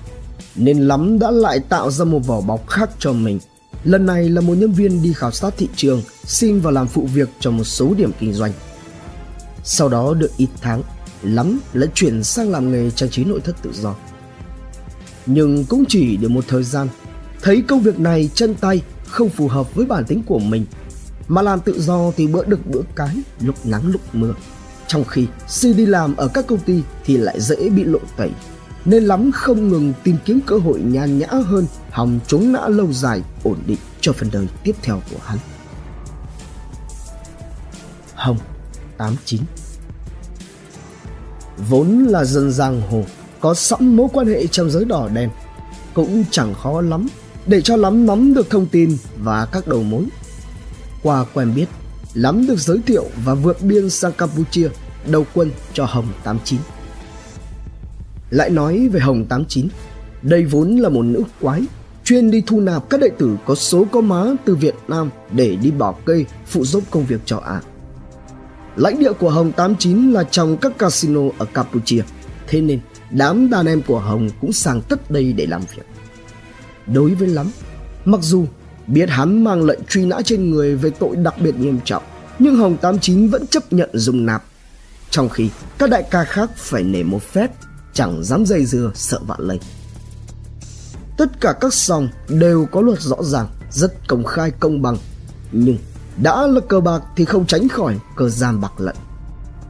Nên 0.57 0.79
lắm 0.79 1.19
đã 1.19 1.31
lại 1.31 1.61
tạo 1.61 1.91
ra 1.91 2.05
một 2.05 2.27
vỏ 2.27 2.41
bọc 2.41 2.69
khác 2.69 2.91
cho 2.99 3.13
mình. 3.13 3.39
Lần 3.85 4.07
này 4.07 4.29
là 4.29 4.41
một 4.41 4.55
nhân 4.55 4.73
viên 4.73 5.03
đi 5.03 5.13
khảo 5.13 5.31
sát 5.31 5.55
thị 5.57 5.69
trường, 5.77 6.03
xin 6.25 6.61
vào 6.61 6.73
làm 6.73 6.89
phụ 6.89 7.09
việc 7.15 7.29
cho 7.41 7.51
một 7.51 7.65
số 7.65 7.95
điểm 7.95 8.11
kinh 8.21 8.33
doanh 8.33 8.53
sau 9.65 9.89
đó 9.89 10.15
được 10.15 10.31
ít 10.37 10.49
tháng, 10.61 10.83
lắm 11.23 11.61
lại 11.73 11.89
chuyển 11.95 12.25
sang 12.25 12.51
làm 12.51 12.73
nghề 12.73 12.91
trang 12.91 13.11
trí 13.11 13.25
nội 13.25 13.41
thất 13.41 13.57
tự 13.63 13.73
do. 13.73 13.95
Nhưng 15.27 15.65
cũng 15.65 15.85
chỉ 15.89 16.17
được 16.17 16.31
một 16.31 16.45
thời 16.49 16.63
gian, 16.63 16.89
thấy 17.43 17.63
công 17.69 17.81
việc 17.81 17.99
này 17.99 18.31
chân 18.35 18.55
tay 18.55 18.83
không 19.07 19.29
phù 19.29 19.49
hợp 19.49 19.75
với 19.75 19.87
bản 19.87 20.05
tính 20.05 20.23
của 20.23 20.39
mình, 20.39 20.67
mà 21.29 21.43
làm 21.43 21.61
tự 21.61 21.81
do 21.81 22.11
thì 22.17 22.27
bữa 22.27 22.45
được 22.45 22.67
bữa 22.67 22.83
cái 22.95 23.17
lúc 23.41 23.67
nắng 23.67 23.87
lúc 23.87 24.01
mưa. 24.13 24.35
Trong 24.87 25.05
khi 25.05 25.27
si 25.49 25.73
đi 25.75 25.87
làm 25.87 26.17
ở 26.17 26.29
các 26.29 26.47
công 26.47 26.59
ty 26.59 26.83
thì 27.05 27.17
lại 27.17 27.41
dễ 27.41 27.69
bị 27.69 27.85
lộ 27.85 27.99
tẩy, 28.17 28.31
nên 28.85 29.05
lắm 29.05 29.31
không 29.33 29.69
ngừng 29.69 29.93
tìm 30.03 30.17
kiếm 30.25 30.41
cơ 30.47 30.57
hội 30.57 30.81
nhàn 30.81 31.19
nhã 31.19 31.27
hơn, 31.27 31.67
hòng 31.91 32.21
chống 32.27 32.53
nã 32.53 32.69
lâu 32.69 32.93
dài, 32.93 33.23
ổn 33.43 33.59
định 33.67 33.79
cho 34.01 34.13
phần 34.13 34.29
đời 34.33 34.49
tiếp 34.65 34.77
theo 34.83 35.03
của 35.11 35.19
hắn. 35.25 35.39
Hồng 38.15 38.39
89 38.99 39.41
Vốn 41.69 42.05
là 42.05 42.25
dân 42.25 42.51
giang 42.51 42.81
hồ, 42.81 43.05
Có 43.41 43.55
sẵn 43.55 43.97
mối 43.97 44.09
quan 44.13 44.27
hệ 44.27 44.47
trong 44.47 44.71
giới 44.71 44.85
đỏ 44.85 45.09
đen, 45.15 45.31
Cũng 45.95 46.25
chẳng 46.31 46.55
khó 46.55 46.81
lắm 46.81 47.09
Để 47.47 47.61
cho 47.61 47.77
lắm 47.77 48.07
nắm 48.07 48.35
được 48.35 48.51
thông 48.51 48.67
tin 48.67 48.97
và 49.19 49.47
các 49.47 49.69
đầu 49.69 49.83
mối. 49.83 50.05
Qua 51.03 51.25
quen 51.35 51.53
biết, 51.55 51.67
Lắm 52.15 52.47
được 52.47 52.59
giới 52.59 52.79
thiệu 52.87 53.05
và 53.25 53.35
vượt 53.35 53.63
biên 53.63 53.91
sang 53.91 54.13
Campuchia 54.13 54.69
Đầu 55.07 55.27
quân 55.35 55.51
cho 55.73 55.85
Hồng 55.85 56.09
89 56.25 56.61
Lại 58.31 58.51
nói 58.51 58.89
về 58.89 59.01
Hồng 59.01 59.25
89 59.29 59.69
Đây 60.23 60.45
vốn 60.45 60.77
là 60.77 60.89
một 60.89 61.03
nữ 61.03 61.23
quái, 61.41 61.63
chuyên 62.05 62.31
đi 62.31 62.43
thu 62.47 62.61
nạp 62.61 62.91
các 62.91 63.01
đệ 63.01 63.09
tử 63.19 63.37
có 63.45 63.55
số 63.55 63.87
có 63.93 64.01
má 64.01 64.25
từ 64.45 64.55
Việt 64.55 64.75
Nam 64.89 65.11
để 65.33 65.57
đi 65.57 65.71
bảo 65.71 65.99
kê, 66.07 66.25
phụ 66.47 66.65
giúp 66.65 66.85
công 66.91 67.07
việc 67.07 67.21
cho 67.25 67.39
ả. 67.39 67.61
Lãnh 68.77 68.99
địa 68.99 69.13
của 69.13 69.31
Hồng 69.31 69.53
89 69.53 70.13
là 70.13 70.25
trong 70.25 70.57
các 70.57 70.79
casino 70.79 71.21
ở 71.39 71.47
Campuchia, 71.55 72.03
thế 72.47 72.61
nên 72.61 72.81
đám 73.11 73.51
đàn 73.51 73.67
em 73.67 73.83
của 73.83 74.01
Hồng 74.01 74.29
cũng 74.41 74.53
sang 74.53 74.81
tất 74.81 75.11
đây 75.11 75.33
để 75.33 75.47
làm 75.47 75.61
việc. 75.61 75.87
Đối 76.87 77.15
với 77.15 77.29
lắm, 77.29 77.51
mặc 78.05 78.21
dù 78.23 78.47
biết 78.87 79.11
hắn 79.11 79.45
mang 79.45 79.65
lệnh 79.65 79.81
truy 79.89 80.07
nã 80.07 80.21
trên 80.25 80.51
người 80.51 80.77
về 80.77 80.91
tội 80.91 81.17
đặc 81.17 81.35
biệt 81.41 81.57
nghiêm 81.57 81.81
trọng, 81.85 82.03
nhưng 82.39 82.57
Hồng 82.57 82.77
89 82.77 83.29
vẫn 83.29 83.47
chấp 83.47 83.73
nhận 83.73 83.91
dùng 83.93 84.27
nạp. 84.27 84.45
Trong 85.11 85.29
khi 85.29 85.51
các 85.79 85.91
đại 85.91 86.05
ca 86.11 86.25
khác 86.25 86.51
phải 86.57 86.83
nể 86.83 87.03
một 87.03 87.23
phép, 87.23 87.51
chẳng 87.93 88.25
dám 88.25 88.47
dây 88.47 88.65
dưa 88.65 88.91
sợ 88.95 89.19
vạn 89.27 89.41
lây. 89.41 89.61
Tất 91.17 91.41
cả 91.41 91.55
các 91.61 91.75
sòng 91.75 92.09
đều 92.29 92.67
có 92.73 92.81
luật 92.81 93.01
rõ 93.01 93.17
ràng, 93.23 93.47
rất 93.71 94.09
công 94.09 94.25
khai 94.25 94.51
công 94.51 94.83
bằng, 94.83 94.97
nhưng 95.53 95.77
đã 96.23 96.47
là 96.47 96.61
cờ 96.61 96.81
bạc 96.81 97.03
thì 97.17 97.25
không 97.25 97.47
tránh 97.47 97.69
khỏi 97.69 97.99
cờ 98.17 98.29
gian 98.29 98.61
bạc 98.61 98.81
lận. 98.81 98.97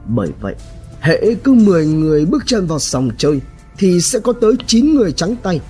Bởi 0.07 0.31
vậy, 0.41 0.55
hệ 1.01 1.35
cứ 1.43 1.53
10 1.53 1.85
người 1.85 2.25
bước 2.25 2.43
chân 2.45 2.67
vào 2.67 2.79
sòng 2.79 3.09
chơi 3.17 3.41
thì 3.77 4.01
sẽ 4.01 4.19
có 4.19 4.33
tới 4.41 4.53
9 4.67 4.95
người 4.95 5.11
trắng 5.11 5.35
tay. 5.43 5.61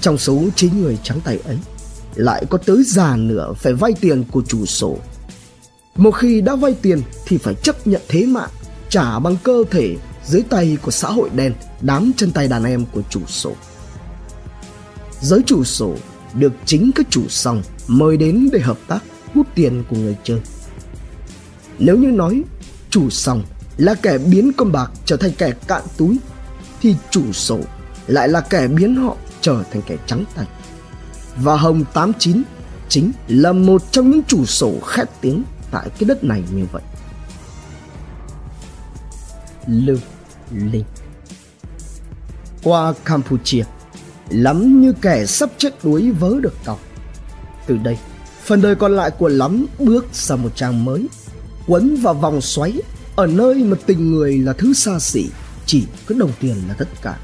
Trong 0.00 0.18
số 0.18 0.42
9 0.56 0.82
người 0.82 0.98
trắng 1.02 1.20
tay 1.24 1.38
ấy, 1.44 1.58
lại 2.14 2.44
có 2.50 2.58
tới 2.58 2.82
già 2.86 3.16
nửa 3.16 3.52
phải 3.52 3.72
vay 3.72 3.92
tiền 4.00 4.24
của 4.32 4.42
chủ 4.48 4.66
sổ. 4.66 4.98
Một 5.96 6.10
khi 6.10 6.40
đã 6.40 6.56
vay 6.56 6.74
tiền 6.82 7.02
thì 7.26 7.38
phải 7.38 7.54
chấp 7.54 7.86
nhận 7.86 8.00
thế 8.08 8.26
mạng, 8.26 8.50
trả 8.88 9.18
bằng 9.18 9.36
cơ 9.42 9.64
thể 9.70 9.96
dưới 10.26 10.42
tay 10.42 10.78
của 10.82 10.90
xã 10.90 11.08
hội 11.08 11.30
đen, 11.34 11.54
đám 11.80 12.12
chân 12.16 12.32
tay 12.32 12.48
đàn 12.48 12.64
em 12.64 12.84
của 12.92 13.02
chủ 13.10 13.20
sổ. 13.26 13.52
Giới 15.20 15.42
chủ 15.46 15.64
sổ 15.64 15.94
được 16.34 16.52
chính 16.64 16.90
các 16.94 17.06
chủ 17.10 17.22
sòng 17.28 17.62
mời 17.86 18.16
đến 18.16 18.48
để 18.52 18.60
hợp 18.60 18.78
tác 18.88 19.00
hút 19.34 19.46
tiền 19.54 19.84
của 19.90 19.96
người 19.96 20.16
chơi. 20.24 20.40
Nếu 21.78 21.96
như 21.96 22.10
nói 22.10 22.42
chủ 22.90 23.10
sòng 23.10 23.42
là 23.76 23.94
kẻ 23.94 24.18
biến 24.18 24.52
con 24.56 24.72
bạc 24.72 24.90
trở 25.04 25.16
thành 25.16 25.32
kẻ 25.38 25.52
cạn 25.68 25.82
túi, 25.96 26.18
thì 26.82 26.96
chủ 27.10 27.32
sổ 27.32 27.60
lại 28.06 28.28
là 28.28 28.40
kẻ 28.40 28.68
biến 28.68 28.96
họ 28.96 29.16
trở 29.40 29.62
thành 29.70 29.82
kẻ 29.86 29.96
trắng 30.06 30.24
tay. 30.34 30.46
Và 31.36 31.56
Hồng 31.56 31.84
89 31.92 32.42
chính 32.88 33.12
là 33.28 33.52
một 33.52 33.92
trong 33.92 34.10
những 34.10 34.22
chủ 34.28 34.44
sổ 34.44 34.80
khét 34.86 35.08
tiếng 35.20 35.42
tại 35.70 35.88
cái 35.98 36.08
đất 36.08 36.24
này 36.24 36.42
như 36.52 36.66
vậy. 36.72 36.82
Lưu 39.66 39.98
Linh 40.50 40.84
Qua 42.62 42.94
Campuchia, 43.04 43.64
Lắm 44.28 44.80
như 44.80 44.92
kẻ 44.92 45.26
sắp 45.26 45.50
chết 45.58 45.74
đuối 45.84 46.10
vớ 46.10 46.40
được 46.40 46.54
cọc 46.64 46.80
Từ 47.66 47.76
đây 47.76 47.98
phần 48.44 48.62
đời 48.62 48.74
còn 48.74 48.96
lại 48.96 49.10
của 49.10 49.28
lắm 49.28 49.66
bước 49.78 50.06
sang 50.12 50.42
một 50.42 50.56
trang 50.56 50.84
mới. 50.84 51.06
Quấn 51.66 51.96
vào 51.96 52.14
vòng 52.14 52.40
xoáy, 52.40 52.72
ở 53.16 53.26
nơi 53.26 53.54
mà 53.54 53.76
tình 53.86 54.12
người 54.12 54.38
là 54.38 54.52
thứ 54.52 54.72
xa 54.72 54.98
xỉ, 54.98 55.26
chỉ 55.66 55.84
có 56.06 56.14
đồng 56.18 56.32
tiền 56.40 56.56
là 56.68 56.74
tất 56.74 56.88
cả. 57.02 57.18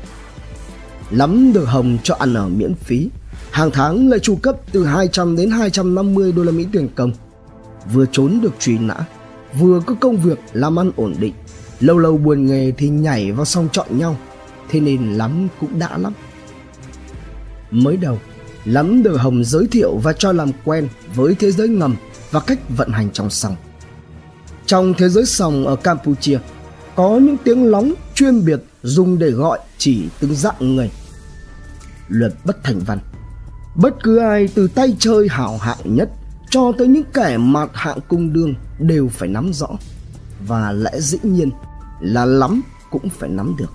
Lắm 1.10 1.52
được 1.52 1.64
hồng 1.64 1.98
cho 2.02 2.14
ăn 2.14 2.34
ở 2.34 2.48
miễn 2.48 2.74
phí. 2.74 3.08
Hàng 3.50 3.70
tháng 3.70 4.08
lại 4.08 4.18
chu 4.18 4.36
cấp 4.36 4.56
từ 4.72 4.84
200 4.84 5.36
đến 5.36 5.50
250 5.50 6.32
đô 6.32 6.42
la 6.42 6.52
Mỹ 6.52 6.66
tiền 6.72 6.88
công. 6.94 7.12
Vừa 7.92 8.06
trốn 8.12 8.38
được 8.42 8.52
truy 8.58 8.78
nã, 8.78 8.96
vừa 9.58 9.80
có 9.86 9.94
công 9.94 10.16
việc 10.16 10.38
làm 10.52 10.78
ăn 10.78 10.90
ổn 10.96 11.14
định. 11.18 11.34
Lâu 11.80 11.98
lâu 11.98 12.16
buồn 12.16 12.46
nghề 12.46 12.72
thì 12.76 12.88
nhảy 12.88 13.32
vào 13.32 13.44
song 13.44 13.68
chọn 13.72 13.98
nhau. 13.98 14.16
Thế 14.68 14.80
nên 14.80 15.12
lắm 15.12 15.48
cũng 15.60 15.78
đã 15.78 15.98
lắm. 15.98 16.12
Mới 17.70 17.96
đầu 17.96 18.18
lắm 18.68 19.02
được 19.02 19.16
Hồng 19.16 19.44
giới 19.44 19.66
thiệu 19.66 19.96
và 19.96 20.12
cho 20.12 20.32
làm 20.32 20.50
quen 20.64 20.88
với 21.14 21.34
thế 21.34 21.52
giới 21.52 21.68
ngầm 21.68 21.96
và 22.30 22.40
cách 22.40 22.58
vận 22.68 22.90
hành 22.90 23.10
trong 23.10 23.30
sòng. 23.30 23.56
Trong 24.66 24.94
thế 24.98 25.08
giới 25.08 25.26
sòng 25.26 25.66
ở 25.66 25.76
Campuchia, 25.76 26.38
có 26.94 27.18
những 27.22 27.36
tiếng 27.44 27.66
lóng 27.66 27.94
chuyên 28.14 28.44
biệt 28.44 28.60
dùng 28.82 29.18
để 29.18 29.30
gọi 29.30 29.58
chỉ 29.78 30.08
từng 30.20 30.34
dạng 30.34 30.76
người. 30.76 30.90
Luật 32.08 32.32
bất 32.44 32.64
thành 32.64 32.78
văn 32.78 32.98
Bất 33.74 33.94
cứ 34.02 34.16
ai 34.16 34.48
từ 34.54 34.68
tay 34.68 34.96
chơi 34.98 35.28
hảo 35.30 35.58
hạng 35.58 35.96
nhất 35.96 36.08
cho 36.50 36.72
tới 36.78 36.88
những 36.88 37.04
kẻ 37.14 37.36
mạt 37.36 37.70
hạng 37.74 37.98
cung 38.08 38.32
đương 38.32 38.54
đều 38.78 39.08
phải 39.08 39.28
nắm 39.28 39.52
rõ. 39.52 39.68
Và 40.46 40.72
lẽ 40.72 41.00
dĩ 41.00 41.18
nhiên 41.22 41.50
là 42.00 42.24
lắm 42.24 42.62
cũng 42.90 43.08
phải 43.08 43.28
nắm 43.28 43.56
được. 43.58 43.72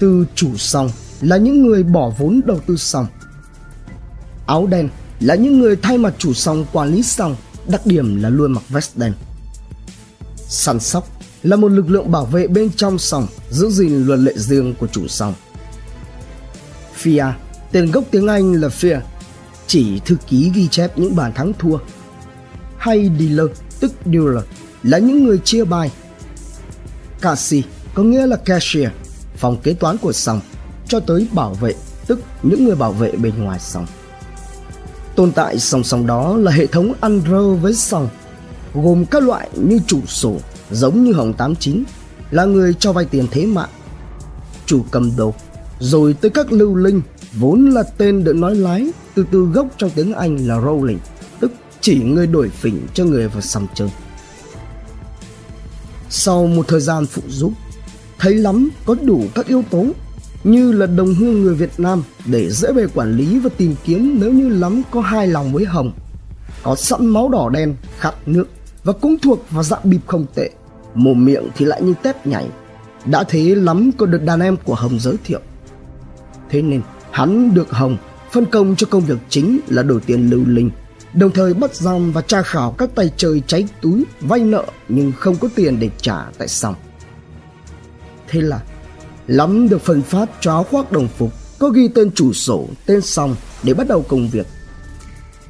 Từ 0.00 0.26
chủ 0.34 0.56
sòng 0.56 0.90
là 1.20 1.36
những 1.36 1.66
người 1.66 1.82
bỏ 1.82 2.12
vốn 2.18 2.40
đầu 2.46 2.60
tư 2.66 2.76
sòng 2.76 3.06
Áo 4.46 4.66
đen 4.66 4.88
là 5.20 5.34
những 5.34 5.60
người 5.60 5.76
thay 5.76 5.98
mặt 5.98 6.14
chủ 6.18 6.32
sòng 6.32 6.66
quản 6.72 6.94
lý 6.94 7.02
sòng, 7.02 7.36
đặc 7.66 7.86
điểm 7.86 8.22
là 8.22 8.28
luôn 8.28 8.52
mặc 8.52 8.62
vest 8.68 8.96
đen. 8.96 9.12
Săn 10.36 10.80
sóc 10.80 11.08
là 11.42 11.56
một 11.56 11.68
lực 11.68 11.90
lượng 11.90 12.10
bảo 12.10 12.24
vệ 12.24 12.46
bên 12.46 12.70
trong 12.76 12.98
sòng, 12.98 13.26
giữ 13.50 13.70
gìn 13.70 14.06
luật 14.06 14.18
lệ 14.18 14.32
riêng 14.36 14.74
của 14.74 14.86
chủ 14.86 15.08
sòng. 15.08 15.34
FIA, 17.02 17.32
tên 17.72 17.90
gốc 17.90 18.04
tiếng 18.10 18.26
Anh 18.26 18.52
là 18.52 18.68
Fear, 18.68 19.00
chỉ 19.66 20.00
thư 20.00 20.16
ký 20.28 20.50
ghi 20.54 20.68
chép 20.68 20.98
những 20.98 21.16
bàn 21.16 21.32
thắng 21.32 21.52
thua. 21.58 21.78
Hay 22.78 23.10
dealer, 23.18 23.56
tức 23.80 23.92
dealer, 24.04 24.44
là 24.82 24.98
những 24.98 25.24
người 25.24 25.38
chia 25.38 25.64
bài. 25.64 25.90
Cassi 27.20 27.62
có 27.94 28.02
nghĩa 28.02 28.26
là 28.26 28.36
cashier, 28.36 28.88
phòng 29.36 29.56
kế 29.62 29.72
toán 29.72 29.98
của 29.98 30.12
sòng, 30.12 30.40
cho 30.88 31.00
tới 31.00 31.28
bảo 31.32 31.54
vệ, 31.54 31.74
tức 32.06 32.20
những 32.42 32.64
người 32.64 32.76
bảo 32.76 32.92
vệ 32.92 33.12
bên 33.12 33.44
ngoài 33.44 33.58
sòng. 33.60 33.86
Tồn 35.16 35.32
tại 35.32 35.58
song 35.58 35.84
song 35.84 36.06
đó 36.06 36.36
là 36.36 36.52
hệ 36.52 36.66
thống 36.66 36.92
ăn 37.00 37.22
rơ 37.30 37.54
với 37.54 37.74
sòng, 37.74 38.08
gồm 38.74 39.04
các 39.04 39.22
loại 39.22 39.50
như 39.54 39.80
chủ 39.86 40.00
sổ 40.06 40.36
giống 40.70 41.04
như 41.04 41.12
Hồng 41.12 41.32
89 41.32 41.84
là 42.30 42.44
người 42.44 42.74
cho 42.78 42.92
vay 42.92 43.04
tiền 43.04 43.26
thế 43.30 43.46
mạng, 43.46 43.68
chủ 44.66 44.84
cầm 44.90 45.16
đồ, 45.16 45.34
rồi 45.80 46.14
tới 46.20 46.30
các 46.30 46.52
lưu 46.52 46.74
linh 46.74 47.02
vốn 47.32 47.70
là 47.70 47.82
tên 47.82 48.24
được 48.24 48.36
nói 48.36 48.54
lái 48.54 48.92
từ 49.14 49.24
từ 49.32 49.44
gốc 49.44 49.66
trong 49.78 49.90
tiếng 49.90 50.14
Anh 50.14 50.36
là 50.46 50.60
rolling, 50.60 50.98
tức 51.40 51.52
chỉ 51.80 52.02
người 52.02 52.26
đổi 52.26 52.48
phỉnh 52.48 52.86
cho 52.94 53.04
người 53.04 53.28
vào 53.28 53.40
sòng 53.40 53.66
chơi. 53.74 53.90
Sau 56.10 56.46
một 56.46 56.68
thời 56.68 56.80
gian 56.80 57.06
phụ 57.06 57.22
giúp, 57.28 57.52
thấy 58.18 58.34
lắm 58.34 58.70
có 58.86 58.96
đủ 59.02 59.24
các 59.34 59.46
yếu 59.46 59.64
tố 59.70 59.86
như 60.44 60.72
là 60.72 60.86
đồng 60.86 61.14
hương 61.14 61.42
người 61.42 61.54
Việt 61.54 61.70
Nam 61.78 62.02
để 62.26 62.50
dễ 62.50 62.72
bề 62.72 62.86
quản 62.94 63.16
lý 63.16 63.38
và 63.38 63.50
tìm 63.56 63.74
kiếm 63.84 64.16
nếu 64.20 64.32
như 64.32 64.48
lắm 64.48 64.82
có 64.90 65.00
hai 65.00 65.26
lòng 65.28 65.52
với 65.52 65.64
Hồng. 65.64 65.92
Có 66.62 66.74
sẵn 66.74 67.06
máu 67.06 67.28
đỏ 67.28 67.48
đen, 67.48 67.74
khát 67.98 68.14
nước 68.26 68.44
và 68.84 68.92
cũng 68.92 69.16
thuộc 69.22 69.50
vào 69.50 69.62
dạng 69.62 69.80
bịp 69.84 70.00
không 70.06 70.26
tệ. 70.34 70.50
Mồm 70.94 71.24
miệng 71.24 71.48
thì 71.56 71.64
lại 71.64 71.82
như 71.82 71.94
tép 72.02 72.26
nhảy. 72.26 72.48
Đã 73.04 73.24
thế 73.24 73.54
lắm 73.54 73.90
có 73.98 74.06
được 74.06 74.22
đàn 74.22 74.40
em 74.40 74.56
của 74.64 74.74
Hồng 74.74 74.98
giới 75.00 75.16
thiệu. 75.24 75.40
Thế 76.50 76.62
nên 76.62 76.82
hắn 77.10 77.54
được 77.54 77.70
Hồng 77.70 77.96
phân 78.32 78.46
công 78.46 78.76
cho 78.76 78.86
công 78.90 79.02
việc 79.02 79.18
chính 79.28 79.60
là 79.68 79.82
đổi 79.82 80.00
tiền 80.06 80.30
lưu 80.30 80.44
linh 80.46 80.70
đồng 81.14 81.30
thời 81.30 81.54
bắt 81.54 81.74
giam 81.74 82.12
và 82.12 82.20
tra 82.20 82.42
khảo 82.42 82.74
các 82.78 82.90
tay 82.94 83.12
chơi 83.16 83.42
cháy 83.46 83.68
túi 83.80 84.04
vay 84.20 84.40
nợ 84.40 84.64
nhưng 84.88 85.12
không 85.12 85.36
có 85.36 85.48
tiền 85.54 85.80
để 85.80 85.90
trả 86.00 86.24
tại 86.38 86.48
xong 86.48 86.74
thế 88.28 88.40
là 88.40 88.60
lắm 89.26 89.68
được 89.68 89.82
phân 89.82 90.02
phát 90.02 90.30
cho 90.40 90.52
áo 90.52 90.64
khoác 90.70 90.92
đồng 90.92 91.08
phục, 91.18 91.32
có 91.58 91.68
ghi 91.68 91.88
tên 91.88 92.10
chủ 92.14 92.32
sổ, 92.32 92.68
tên 92.86 93.00
xong 93.00 93.36
để 93.62 93.74
bắt 93.74 93.88
đầu 93.88 94.04
công 94.08 94.28
việc. 94.28 94.46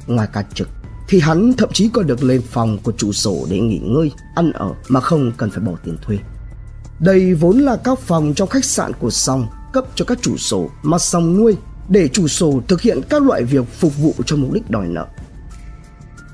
Ngoài 0.07 0.27
ca 0.33 0.43
trực, 0.53 0.69
thì 1.07 1.19
hắn 1.19 1.53
thậm 1.53 1.69
chí 1.73 1.89
còn 1.93 2.07
được 2.07 2.23
lên 2.23 2.41
phòng 2.51 2.77
của 2.83 2.91
chủ 2.91 3.11
sổ 3.13 3.47
để 3.49 3.59
nghỉ 3.59 3.77
ngơi, 3.77 4.11
ăn 4.35 4.51
ở 4.51 4.73
mà 4.87 4.99
không 4.99 5.31
cần 5.37 5.49
phải 5.49 5.59
bỏ 5.59 5.71
tiền 5.85 5.97
thuê. 6.01 6.17
Đây 6.99 7.33
vốn 7.33 7.59
là 7.59 7.75
các 7.75 7.99
phòng 7.99 8.33
trong 8.33 8.49
khách 8.49 8.65
sạn 8.65 8.91
của 8.99 9.09
song, 9.09 9.47
cấp 9.73 9.85
cho 9.95 10.05
các 10.05 10.17
chủ 10.21 10.37
sổ 10.37 10.69
mà 10.83 10.99
song 10.99 11.37
nuôi 11.37 11.57
để 11.89 12.07
chủ 12.07 12.27
sổ 12.27 12.61
thực 12.67 12.81
hiện 12.81 13.01
các 13.09 13.23
loại 13.23 13.43
việc 13.43 13.65
phục 13.79 13.97
vụ 13.97 14.13
cho 14.25 14.35
mục 14.35 14.53
đích 14.53 14.69
đòi 14.69 14.87
nợ. 14.87 15.05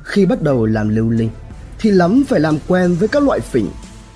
Khi 0.04 0.26
bắt 0.26 0.42
đầu 0.42 0.66
làm 0.66 0.90
lưu 0.90 1.10
linh, 1.10 1.30
thì 1.80 1.92
lắm 1.92 2.24
phải 2.28 2.40
làm 2.40 2.58
quen 2.68 2.96
với 3.00 3.08
các 3.08 3.24
loại 3.24 3.40
phỉnh 3.40 3.70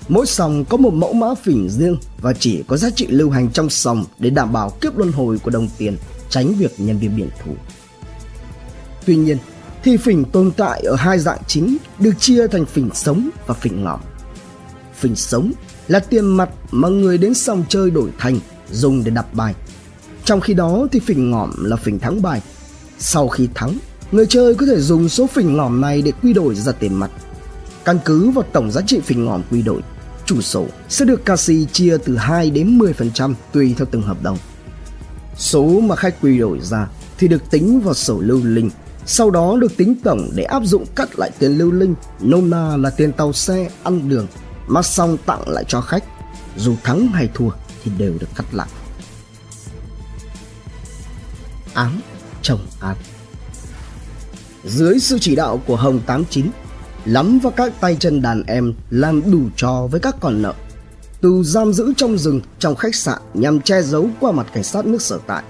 mỗi 0.08 0.26
sòng 0.26 0.64
có 0.64 0.76
một 0.76 0.94
mẫu 0.94 1.12
mã 1.12 1.34
phỉnh 1.42 1.68
riêng 1.68 1.96
và 2.20 2.32
chỉ 2.32 2.62
có 2.66 2.76
giá 2.76 2.90
trị 2.90 3.06
lưu 3.06 3.30
hành 3.30 3.50
trong 3.52 3.70
sòng 3.70 4.04
để 4.18 4.30
đảm 4.30 4.52
bảo 4.52 4.70
kiếp 4.70 4.98
luân 4.98 5.12
hồi 5.12 5.38
của 5.38 5.50
đồng 5.50 5.68
tiền 5.78 5.96
tránh 6.28 6.54
việc 6.54 6.74
nhân 6.78 6.98
viên 6.98 7.16
biển 7.16 7.28
thủ. 7.44 7.52
Tuy 9.06 9.16
nhiên 9.16 9.38
thì 9.82 9.96
phỉnh 9.96 10.24
tồn 10.24 10.50
tại 10.56 10.80
ở 10.80 10.94
hai 10.94 11.18
dạng 11.18 11.38
chính 11.46 11.76
được 11.98 12.12
chia 12.18 12.46
thành 12.46 12.66
phỉnh 12.66 12.90
sống 12.94 13.30
và 13.46 13.54
phỉnh 13.54 13.84
ngỏm 13.84 14.00
phỉnh 15.04 15.16
sống 15.16 15.52
là 15.88 15.98
tiền 15.98 16.26
mặt 16.26 16.50
mà 16.70 16.88
người 16.88 17.18
đến 17.18 17.34
sòng 17.34 17.64
chơi 17.68 17.90
đổi 17.90 18.10
thành 18.18 18.40
dùng 18.70 19.04
để 19.04 19.10
đặt 19.10 19.26
bài. 19.34 19.54
Trong 20.24 20.40
khi 20.40 20.54
đó 20.54 20.86
thì 20.92 21.00
phỉnh 21.00 21.30
ngỏm 21.30 21.64
là 21.64 21.76
phỉnh 21.76 21.98
thắng 21.98 22.22
bài. 22.22 22.42
Sau 22.98 23.28
khi 23.28 23.48
thắng 23.54 23.78
người 24.12 24.26
chơi 24.26 24.54
có 24.54 24.66
thể 24.66 24.80
dùng 24.80 25.08
số 25.08 25.26
phỉnh 25.26 25.56
ngỏm 25.56 25.80
này 25.80 26.02
để 26.02 26.12
quy 26.22 26.32
đổi 26.32 26.54
ra 26.54 26.72
tiền 26.72 26.94
mặt. 26.94 27.10
Căn 27.84 27.98
cứ 28.04 28.30
vào 28.30 28.44
tổng 28.52 28.70
giá 28.70 28.80
trị 28.86 29.00
phỉnh 29.00 29.24
ngỏm 29.24 29.42
quy 29.50 29.62
đổi, 29.62 29.80
chủ 30.26 30.40
sổ 30.40 30.66
sẽ 30.88 31.04
được 31.04 31.24
Cassi 31.24 31.66
chia 31.72 31.96
từ 32.04 32.16
2 32.16 32.50
đến 32.50 32.78
10% 32.78 33.34
tùy 33.52 33.74
theo 33.78 33.86
từng 33.90 34.02
hợp 34.02 34.22
đồng. 34.22 34.38
Số 35.36 35.80
mà 35.80 35.96
khách 35.96 36.20
quy 36.20 36.38
đổi 36.38 36.60
ra 36.60 36.88
thì 37.18 37.28
được 37.28 37.50
tính 37.50 37.80
vào 37.80 37.94
sổ 37.94 38.20
lưu 38.20 38.40
linh, 38.44 38.70
sau 39.06 39.30
đó 39.30 39.56
được 39.60 39.76
tính 39.76 39.94
tổng 40.04 40.30
để 40.34 40.44
áp 40.44 40.62
dụng 40.64 40.86
cắt 40.96 41.18
lại 41.18 41.30
tiền 41.38 41.58
lưu 41.58 41.72
linh, 41.72 41.94
nôm 42.20 42.50
na 42.50 42.76
là 42.76 42.90
tiền 42.90 43.12
tàu 43.12 43.32
xe, 43.32 43.70
ăn 43.82 44.08
đường, 44.08 44.26
mà 44.66 44.82
xong 44.82 45.16
tặng 45.26 45.48
lại 45.48 45.64
cho 45.68 45.80
khách. 45.80 46.04
Dù 46.56 46.76
thắng 46.82 47.06
hay 47.06 47.28
thua 47.34 47.50
thì 47.84 47.90
đều 47.98 48.12
được 48.20 48.28
cắt 48.36 48.46
lại. 48.52 48.68
áng 51.74 52.00
chồng 52.42 52.66
án 52.80 52.96
dưới 54.64 54.98
sự 54.98 55.18
chỉ 55.20 55.36
đạo 55.36 55.62
của 55.66 55.76
Hồng 55.76 56.00
89, 56.06 56.50
lắm 57.04 57.38
vào 57.38 57.52
các 57.56 57.72
tay 57.80 57.96
chân 58.00 58.22
đàn 58.22 58.42
em 58.46 58.74
làm 58.90 59.30
đủ 59.32 59.40
trò 59.56 59.86
với 59.90 60.00
các 60.00 60.16
con 60.20 60.42
nợ. 60.42 60.54
Từ 61.20 61.42
giam 61.42 61.72
giữ 61.72 61.92
trong 61.96 62.18
rừng, 62.18 62.40
trong 62.58 62.76
khách 62.76 62.94
sạn 62.94 63.18
nhằm 63.34 63.60
che 63.60 63.82
giấu 63.82 64.08
qua 64.20 64.32
mặt 64.32 64.46
cảnh 64.54 64.64
sát 64.64 64.86
nước 64.86 65.02
sở 65.02 65.18
tại, 65.26 65.42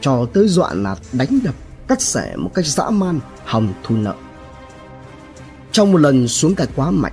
cho 0.00 0.26
tới 0.32 0.48
dọa 0.48 0.74
nạt 0.74 0.98
đánh 1.12 1.38
đập, 1.44 1.54
cắt 1.88 2.02
xẻ 2.02 2.36
một 2.36 2.50
cách 2.54 2.66
dã 2.66 2.90
man, 2.90 3.20
hòng 3.44 3.72
thu 3.82 3.96
nợ. 3.96 4.14
Trong 5.72 5.92
một 5.92 5.98
lần 5.98 6.28
xuống 6.28 6.54
cải 6.54 6.66
quá 6.76 6.90
mạnh, 6.90 7.12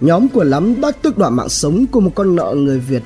nhóm 0.00 0.28
của 0.28 0.44
Lắm 0.44 0.80
đã 0.80 0.90
tước 0.90 1.18
đoạt 1.18 1.32
mạng 1.32 1.48
sống 1.48 1.86
của 1.86 2.00
một 2.00 2.12
con 2.14 2.36
nợ 2.36 2.54
người 2.56 2.78
Việt. 2.78 3.02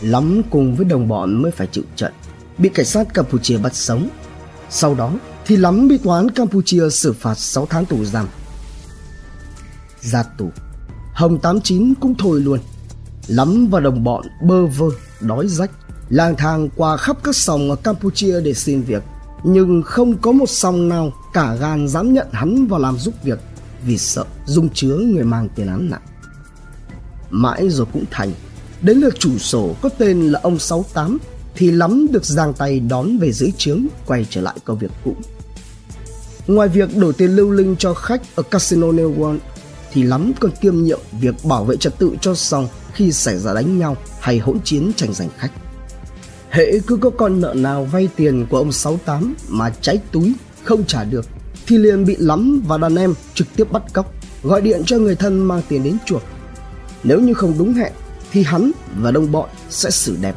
Lắm 0.00 0.42
cùng 0.50 0.76
với 0.76 0.84
đồng 0.84 1.08
bọn 1.08 1.42
mới 1.42 1.52
phải 1.52 1.66
chịu 1.66 1.84
trận, 1.96 2.12
bị 2.58 2.68
cảnh 2.68 2.86
sát 2.86 3.14
Campuchia 3.14 3.58
bắt 3.58 3.74
sống. 3.74 4.08
Sau 4.70 4.94
đó, 4.94 5.12
thì 5.46 5.56
lắm 5.56 5.88
bị 5.88 5.98
toán 5.98 6.30
Campuchia 6.30 6.90
xử 6.90 7.12
phạt 7.12 7.34
6 7.34 7.66
tháng 7.66 7.84
tù 7.84 8.04
giam. 8.04 8.28
Ra 10.04 10.22
tù, 10.22 10.50
Hồng 11.14 11.38
89 11.38 11.94
cũng 12.00 12.14
thôi 12.14 12.40
luôn. 12.40 12.58
Lắm 13.26 13.66
và 13.70 13.80
đồng 13.80 14.04
bọn 14.04 14.24
bơ 14.42 14.66
vơ, 14.66 14.86
đói 15.20 15.48
rách, 15.48 15.70
lang 16.08 16.34
thang 16.36 16.68
qua 16.76 16.96
khắp 16.96 17.16
các 17.24 17.36
sòng 17.36 17.70
ở 17.70 17.76
Campuchia 17.76 18.40
để 18.40 18.54
xin 18.54 18.82
việc. 18.82 19.02
Nhưng 19.44 19.82
không 19.82 20.18
có 20.18 20.32
một 20.32 20.48
sòng 20.48 20.88
nào 20.88 21.12
cả 21.32 21.54
gan 21.54 21.88
dám 21.88 22.12
nhận 22.12 22.26
hắn 22.32 22.66
vào 22.66 22.80
làm 22.80 22.98
giúp 22.98 23.14
việc 23.24 23.38
vì 23.86 23.98
sợ 23.98 24.24
dung 24.46 24.68
chứa 24.68 24.96
người 24.96 25.24
mang 25.24 25.48
tiền 25.54 25.66
án 25.66 25.90
nặng. 25.90 26.02
Mãi 27.30 27.70
rồi 27.70 27.86
cũng 27.92 28.04
thành, 28.10 28.32
đến 28.82 28.98
lượt 28.98 29.14
chủ 29.18 29.38
sổ 29.38 29.74
có 29.82 29.88
tên 29.88 30.32
là 30.32 30.40
ông 30.42 30.58
68 30.58 31.18
thì 31.54 31.70
lắm 31.70 32.06
được 32.10 32.24
giang 32.24 32.52
tay 32.54 32.80
đón 32.80 33.18
về 33.18 33.32
dưới 33.32 33.52
trướng 33.58 33.86
quay 34.06 34.26
trở 34.30 34.40
lại 34.40 34.56
công 34.64 34.78
việc 34.78 34.90
cũ. 35.04 35.16
Ngoài 36.46 36.68
việc 36.68 36.96
đổi 36.96 37.12
tiền 37.12 37.36
lưu 37.36 37.50
linh 37.50 37.76
cho 37.78 37.94
khách 37.94 38.22
ở 38.36 38.42
Casino 38.42 38.86
New 38.86 39.18
World 39.18 39.38
thì 39.94 40.02
lắm 40.02 40.32
còn 40.40 40.50
kiêm 40.60 40.82
nhiệm 40.82 41.00
việc 41.20 41.34
bảo 41.44 41.64
vệ 41.64 41.76
trật 41.76 41.98
tự 41.98 42.16
cho 42.20 42.34
xong 42.34 42.68
khi 42.92 43.12
xảy 43.12 43.38
ra 43.38 43.54
đánh 43.54 43.78
nhau 43.78 43.96
hay 44.20 44.38
hỗn 44.38 44.60
chiến 44.64 44.92
tranh 44.96 45.12
giành 45.12 45.28
khách. 45.38 45.50
Hệ 46.50 46.78
cứ 46.86 46.96
có 46.96 47.10
con 47.10 47.40
nợ 47.40 47.54
nào 47.56 47.84
vay 47.84 48.08
tiền 48.16 48.46
của 48.50 48.58
ông 48.58 48.72
68 48.72 49.34
mà 49.48 49.70
cháy 49.80 49.98
túi 50.12 50.34
không 50.64 50.84
trả 50.84 51.04
được 51.04 51.26
thì 51.66 51.78
liền 51.78 52.04
bị 52.04 52.16
lắm 52.18 52.62
và 52.66 52.78
đàn 52.78 52.96
em 52.96 53.14
trực 53.34 53.46
tiếp 53.56 53.72
bắt 53.72 53.82
cóc, 53.92 54.14
gọi 54.42 54.60
điện 54.60 54.82
cho 54.86 54.98
người 54.98 55.16
thân 55.16 55.38
mang 55.38 55.62
tiền 55.68 55.82
đến 55.84 55.96
chuộc. 56.06 56.22
Nếu 57.04 57.20
như 57.20 57.34
không 57.34 57.54
đúng 57.58 57.72
hẹn 57.72 57.92
thì 58.32 58.42
hắn 58.42 58.70
và 58.96 59.10
đồng 59.10 59.32
bọn 59.32 59.48
sẽ 59.70 59.90
xử 59.90 60.16
đẹp. 60.20 60.34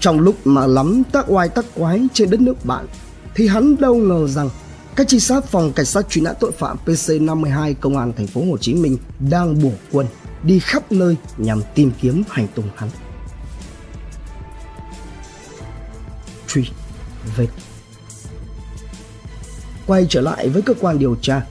Trong 0.00 0.20
lúc 0.20 0.46
mà 0.46 0.66
lắm 0.66 1.02
tác 1.12 1.30
oai 1.30 1.48
tác 1.48 1.64
quái 1.74 2.06
trên 2.12 2.30
đất 2.30 2.40
nước 2.40 2.64
bạn 2.64 2.86
thì 3.34 3.48
hắn 3.48 3.76
đâu 3.80 3.94
ngờ 3.94 4.28
rằng 4.28 4.50
các 4.98 5.08
trinh 5.08 5.20
sát 5.20 5.44
phòng 5.44 5.72
cảnh 5.72 5.86
sát 5.86 6.10
truy 6.10 6.22
nã 6.22 6.32
tội 6.32 6.52
phạm 6.52 6.76
PC52 6.86 7.74
công 7.80 7.98
an 7.98 8.12
thành 8.16 8.26
phố 8.26 8.44
Hồ 8.50 8.58
Chí 8.58 8.74
Minh 8.74 8.98
đang 9.30 9.62
bổ 9.62 9.72
quân 9.92 10.06
đi 10.42 10.58
khắp 10.58 10.92
nơi 10.92 11.16
nhằm 11.36 11.62
tìm 11.74 11.90
kiếm 12.00 12.22
hành 12.28 12.46
tung 12.54 12.68
hắn. 12.76 12.88
Truy 16.48 16.70
vết 17.36 17.46
Quay 19.86 20.06
trở 20.08 20.20
lại 20.20 20.48
với 20.48 20.62
cơ 20.62 20.74
quan 20.80 20.98
điều 20.98 21.16
tra, 21.22 21.46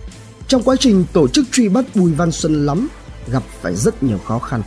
trong 0.48 0.64
quá 0.64 0.76
trình 0.80 1.06
tổ 1.14 1.28
chức 1.28 1.46
truy 1.52 1.70
bắt 1.70 1.86
Bùi 1.96 2.14
Văn 2.14 2.32
Xuân 2.32 2.66
lắm 2.66 2.88
gặp 3.28 3.44
phải 3.62 3.76
rất 3.76 4.04
nhiều 4.04 4.18
khó 4.18 4.40
khăn. 4.40 4.62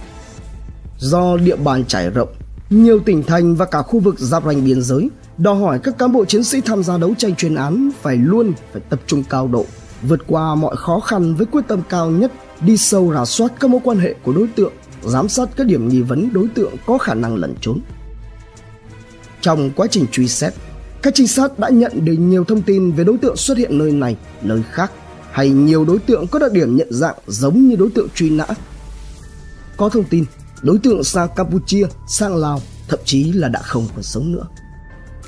Do 0.98 1.36
địa 1.36 1.56
bàn 1.56 1.84
trải 1.84 2.10
rộng, 2.10 2.34
nhiều 2.70 3.00
tỉnh 3.06 3.22
thành 3.22 3.54
và 3.54 3.64
cả 3.64 3.82
khu 3.82 4.00
vực 4.00 4.18
giáp 4.18 4.44
ranh 4.46 4.64
biên 4.64 4.82
giới 4.82 5.10
đòi 5.40 5.56
hỏi 5.56 5.78
các 5.82 5.98
cán 5.98 6.12
bộ 6.12 6.24
chiến 6.24 6.44
sĩ 6.44 6.60
tham 6.60 6.82
gia 6.82 6.98
đấu 6.98 7.14
tranh 7.18 7.36
chuyên 7.36 7.54
án 7.54 7.90
phải 8.02 8.16
luôn 8.16 8.52
phải 8.72 8.82
tập 8.88 9.00
trung 9.06 9.24
cao 9.30 9.48
độ, 9.48 9.64
vượt 10.02 10.20
qua 10.26 10.54
mọi 10.54 10.76
khó 10.76 11.00
khăn 11.00 11.34
với 11.34 11.46
quyết 11.46 11.62
tâm 11.68 11.82
cao 11.88 12.10
nhất, 12.10 12.32
đi 12.60 12.76
sâu 12.76 13.12
rà 13.14 13.24
soát 13.24 13.52
các 13.60 13.70
mối 13.70 13.80
quan 13.84 13.98
hệ 13.98 14.14
của 14.22 14.32
đối 14.32 14.48
tượng, 14.56 14.72
giám 15.04 15.28
sát 15.28 15.48
các 15.56 15.66
điểm 15.66 15.88
nghi 15.88 16.02
vấn 16.02 16.32
đối 16.32 16.48
tượng 16.48 16.74
có 16.86 16.98
khả 16.98 17.14
năng 17.14 17.36
lẩn 17.36 17.54
trốn. 17.60 17.80
Trong 19.40 19.70
quá 19.76 19.86
trình 19.90 20.06
truy 20.12 20.28
xét, 20.28 20.52
các 21.02 21.14
trinh 21.14 21.26
sát 21.26 21.58
đã 21.58 21.68
nhận 21.68 22.04
được 22.04 22.12
nhiều 22.12 22.44
thông 22.44 22.62
tin 22.62 22.92
về 22.92 23.04
đối 23.04 23.18
tượng 23.18 23.36
xuất 23.36 23.58
hiện 23.58 23.78
nơi 23.78 23.92
này, 23.92 24.16
nơi 24.42 24.62
khác, 24.70 24.92
hay 25.30 25.50
nhiều 25.50 25.84
đối 25.84 25.98
tượng 25.98 26.26
có 26.26 26.38
đặc 26.38 26.52
điểm 26.52 26.76
nhận 26.76 26.88
dạng 26.90 27.16
giống 27.26 27.68
như 27.68 27.76
đối 27.76 27.90
tượng 27.90 28.08
truy 28.14 28.30
nã. 28.30 28.46
Có 29.76 29.88
thông 29.88 30.04
tin, 30.04 30.24
đối 30.62 30.78
tượng 30.78 31.04
sang 31.04 31.28
Campuchia, 31.36 31.86
sang 32.08 32.36
Lào, 32.36 32.60
thậm 32.88 33.00
chí 33.04 33.32
là 33.32 33.48
đã 33.48 33.60
không 33.62 33.86
còn 33.94 34.02
sống 34.02 34.32
nữa. 34.32 34.46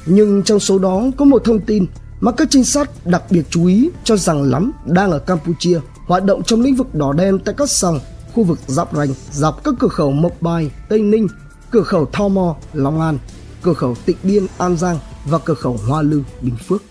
Nhưng 0.07 0.43
trong 0.43 0.61
số 0.61 0.79
đó 0.79 1.05
có 1.17 1.25
một 1.25 1.43
thông 1.45 1.61
tin 1.61 1.87
mà 2.21 2.33
các 2.33 2.49
trinh 2.51 2.65
sát 2.65 3.07
đặc 3.07 3.23
biệt 3.31 3.43
chú 3.51 3.67
ý 3.67 3.91
cho 4.05 4.17
rằng 4.17 4.43
lắm 4.43 4.73
đang 4.87 5.11
ở 5.11 5.19
Campuchia 5.19 5.81
hoạt 6.07 6.25
động 6.25 6.43
trong 6.43 6.61
lĩnh 6.61 6.77
vực 6.77 6.95
đỏ 6.95 7.13
đen 7.13 7.39
tại 7.45 7.55
các 7.59 7.71
sòng 7.71 8.01
khu 8.35 8.45
vực 8.45 8.59
giáp 8.67 8.97
ranh 8.97 9.15
dọc 9.33 9.65
các 9.65 9.75
cửa 9.79 9.89
khẩu 9.89 10.13
Mộc 10.13 10.43
Bài, 10.43 10.71
Tây 10.89 11.01
Ninh, 11.01 11.29
cửa 11.71 11.83
khẩu 11.83 12.07
Tho 12.13 12.29
Mo, 12.29 12.57
Long 12.73 13.01
An, 13.01 13.19
cửa 13.63 13.75
khẩu 13.75 13.95
Tịnh 14.05 14.17
Biên, 14.23 14.47
An 14.59 14.77
Giang 14.77 14.99
và 15.25 15.39
cửa 15.39 15.55
khẩu 15.55 15.79
Hoa 15.87 16.03
Lư, 16.03 16.23
Bình 16.41 16.57
Phước. 16.69 16.83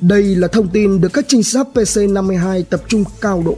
Đây 0.00 0.22
là 0.22 0.48
thông 0.48 0.68
tin 0.68 1.00
được 1.00 1.12
các 1.12 1.24
trinh 1.28 1.42
sát 1.42 1.66
PC52 1.74 2.62
tập 2.70 2.82
trung 2.88 3.04
cao 3.20 3.42
độ 3.46 3.56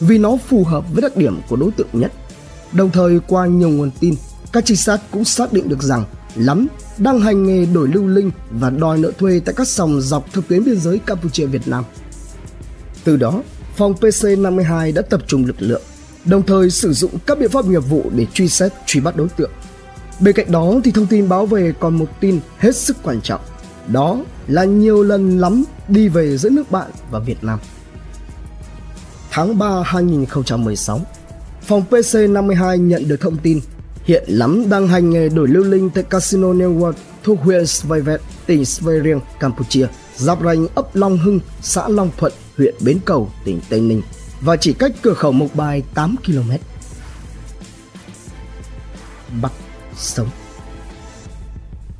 vì 0.00 0.18
nó 0.18 0.36
phù 0.48 0.64
hợp 0.64 0.84
với 0.92 1.02
đặc 1.02 1.16
điểm 1.16 1.40
của 1.48 1.56
đối 1.56 1.70
tượng 1.70 1.88
nhất. 1.92 2.12
Đồng 2.72 2.90
thời 2.90 3.20
qua 3.20 3.46
nhiều 3.46 3.68
nguồn 3.68 3.90
tin, 4.00 4.14
các 4.52 4.64
trinh 4.66 4.76
sát 4.76 5.00
cũng 5.10 5.24
xác 5.24 5.52
định 5.52 5.68
được 5.68 5.82
rằng 5.82 6.04
lắm 6.34 6.66
đang 7.00 7.20
hành 7.20 7.46
nghề 7.46 7.66
đổi 7.66 7.88
lưu 7.88 8.06
linh 8.06 8.30
và 8.50 8.70
đòi 8.70 8.98
nợ 8.98 9.12
thuê 9.18 9.40
tại 9.44 9.54
các 9.58 9.68
sòng 9.68 10.00
dọc 10.00 10.32
theo 10.32 10.42
tuyến 10.48 10.64
biên 10.64 10.80
giới 10.80 10.98
Campuchia 10.98 11.46
Việt 11.46 11.68
Nam. 11.68 11.84
Từ 13.04 13.16
đó, 13.16 13.42
phòng 13.76 13.94
PC52 14.00 14.94
đã 14.94 15.02
tập 15.02 15.22
trung 15.26 15.44
lực 15.44 15.56
lượng, 15.58 15.82
đồng 16.24 16.42
thời 16.42 16.70
sử 16.70 16.92
dụng 16.92 17.10
các 17.26 17.38
biện 17.38 17.50
pháp 17.50 17.66
nghiệp 17.66 17.78
vụ 17.88 18.10
để 18.14 18.26
truy 18.34 18.48
xét, 18.48 18.72
truy 18.86 19.00
bắt 19.00 19.16
đối 19.16 19.28
tượng. 19.28 19.50
Bên 20.20 20.34
cạnh 20.34 20.52
đó 20.52 20.74
thì 20.84 20.90
thông 20.90 21.06
tin 21.06 21.28
báo 21.28 21.46
về 21.46 21.72
còn 21.80 21.98
một 21.98 22.20
tin 22.20 22.40
hết 22.58 22.76
sức 22.76 22.96
quan 23.02 23.20
trọng. 23.20 23.40
Đó 23.88 24.24
là 24.48 24.64
nhiều 24.64 25.02
lần 25.02 25.38
lắm 25.38 25.64
đi 25.88 26.08
về 26.08 26.36
giữa 26.36 26.50
nước 26.50 26.70
bạn 26.70 26.90
và 27.10 27.18
Việt 27.18 27.44
Nam. 27.44 27.58
Tháng 29.30 29.58
3 29.58 29.82
2016, 29.84 31.00
phòng 31.62 31.84
PC52 31.90 32.76
nhận 32.76 33.08
được 33.08 33.20
thông 33.20 33.36
tin 33.36 33.60
hiện 34.10 34.24
lắm 34.26 34.68
đang 34.68 34.88
hành 34.88 35.10
nghề 35.10 35.28
đổi 35.28 35.48
lưu 35.48 35.64
linh 35.64 35.90
tại 35.90 36.04
Casino 36.04 36.48
Network 36.48 36.92
thuộc 37.22 37.40
huyện 37.40 37.66
Svayvet, 37.66 38.20
tỉnh 38.46 38.64
Svay 38.64 38.96
Campuchia, 39.40 39.86
giáp 40.16 40.42
ranh 40.44 40.66
ấp 40.74 40.96
Long 40.96 41.18
Hưng, 41.18 41.40
xã 41.62 41.88
Long 41.88 42.10
Thuận, 42.16 42.32
huyện 42.56 42.74
Bến 42.80 42.98
Cầu, 43.04 43.30
tỉnh 43.44 43.60
Tây 43.68 43.80
Ninh 43.80 44.02
và 44.40 44.56
chỉ 44.56 44.72
cách 44.72 44.92
cửa 45.02 45.14
khẩu 45.14 45.32
Mộc 45.32 45.54
Bài 45.54 45.82
8 45.94 46.16
km. 46.26 46.50
Bắt 49.42 49.52
sống 49.96 50.28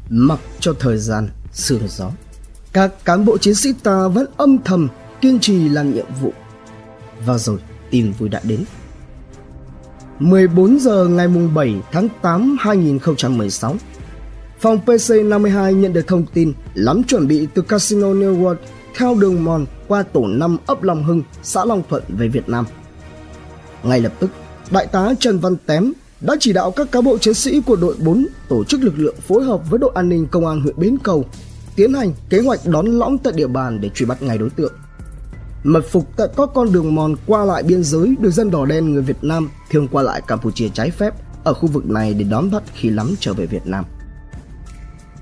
Mặc 0.08 0.40
cho 0.60 0.72
thời 0.80 0.98
gian 0.98 1.28
sương 1.52 1.88
gió, 1.88 2.10
các 2.72 3.04
cán 3.04 3.24
bộ 3.24 3.38
chiến 3.38 3.54
sĩ 3.54 3.72
ta 3.82 4.08
vẫn 4.08 4.26
âm 4.36 4.58
thầm 4.64 4.88
kiên 5.20 5.40
trì 5.40 5.68
làm 5.68 5.94
nhiệm 5.94 6.06
vụ. 6.20 6.32
Và 7.26 7.38
rồi 7.38 7.58
tin 7.90 8.12
vui 8.12 8.28
đã 8.28 8.40
đến. 8.44 8.64
14 10.20 10.78
giờ 10.80 11.08
ngày 11.08 11.28
7 11.54 11.74
tháng 11.92 12.08
8 12.22 12.56
2016, 12.60 13.76
phòng 14.60 14.80
PC52 14.86 15.70
nhận 15.70 15.92
được 15.92 16.06
thông 16.06 16.26
tin 16.26 16.52
lắm 16.74 17.02
chuẩn 17.04 17.28
bị 17.28 17.48
từ 17.54 17.62
Casino 17.62 18.06
New 18.06 18.42
World 18.42 18.56
theo 18.96 19.14
đường 19.14 19.44
mòn 19.44 19.66
qua 19.88 20.02
tổ 20.02 20.26
5 20.26 20.56
ấp 20.66 20.82
Long 20.82 21.04
Hưng, 21.04 21.22
xã 21.42 21.64
Long 21.64 21.82
Thuận 21.88 22.02
về 22.08 22.28
Việt 22.28 22.48
Nam. 22.48 22.64
Ngay 23.82 24.00
lập 24.00 24.12
tức, 24.18 24.30
Đại 24.70 24.86
tá 24.86 25.14
Trần 25.20 25.38
Văn 25.38 25.56
Tém 25.66 25.92
đã 26.20 26.36
chỉ 26.40 26.52
đạo 26.52 26.70
các 26.70 26.92
cán 26.92 27.04
bộ 27.04 27.18
chiến 27.18 27.34
sĩ 27.34 27.60
của 27.60 27.76
đội 27.76 27.94
4 27.98 28.26
tổ 28.48 28.64
chức 28.64 28.82
lực 28.82 28.94
lượng 28.96 29.16
phối 29.28 29.44
hợp 29.44 29.70
với 29.70 29.78
đội 29.78 29.90
an 29.94 30.08
ninh 30.08 30.26
công 30.26 30.46
an 30.46 30.60
huyện 30.60 30.78
Bến 30.78 30.96
Cầu 31.02 31.24
tiến 31.76 31.92
hành 31.92 32.12
kế 32.30 32.40
hoạch 32.40 32.60
đón 32.64 32.86
lõng 32.86 33.18
tại 33.18 33.32
địa 33.36 33.46
bàn 33.46 33.80
để 33.80 33.90
truy 33.94 34.06
bắt 34.06 34.22
ngay 34.22 34.38
đối 34.38 34.50
tượng. 34.50 34.72
Mật 35.64 35.84
phục 35.90 36.16
tại 36.16 36.28
các 36.36 36.48
con 36.54 36.72
đường 36.72 36.94
mòn 36.94 37.14
qua 37.26 37.44
lại 37.44 37.62
biên 37.62 37.84
giới 37.84 38.14
được 38.20 38.30
dân 38.30 38.50
đỏ 38.50 38.66
đen 38.66 38.92
người 38.92 39.02
Việt 39.02 39.24
Nam 39.24 39.50
thường 39.70 39.88
qua 39.88 40.02
lại 40.02 40.22
Campuchia 40.26 40.68
trái 40.68 40.90
phép 40.90 41.14
ở 41.44 41.54
khu 41.54 41.68
vực 41.68 41.86
này 41.86 42.14
để 42.14 42.24
đón 42.24 42.50
bắt 42.50 42.62
khi 42.74 42.90
lắm 42.90 43.14
trở 43.20 43.32
về 43.32 43.46
Việt 43.46 43.66
Nam. 43.66 43.84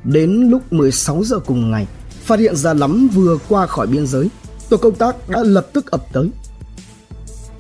Đến 0.05 0.51
lúc 0.51 0.73
16 0.73 1.25
giờ 1.25 1.39
cùng 1.39 1.71
ngày, 1.71 1.87
phát 2.25 2.39
hiện 2.39 2.57
ra 2.57 2.75
lắm 2.75 3.09
vừa 3.15 3.39
qua 3.49 3.67
khỏi 3.67 3.87
biên 3.87 4.07
giới, 4.07 4.31
tổ 4.69 4.77
công 4.77 4.95
tác 4.95 5.29
đã 5.29 5.43
lập 5.43 5.67
tức 5.73 5.91
ập 5.91 6.05
tới. 6.13 6.31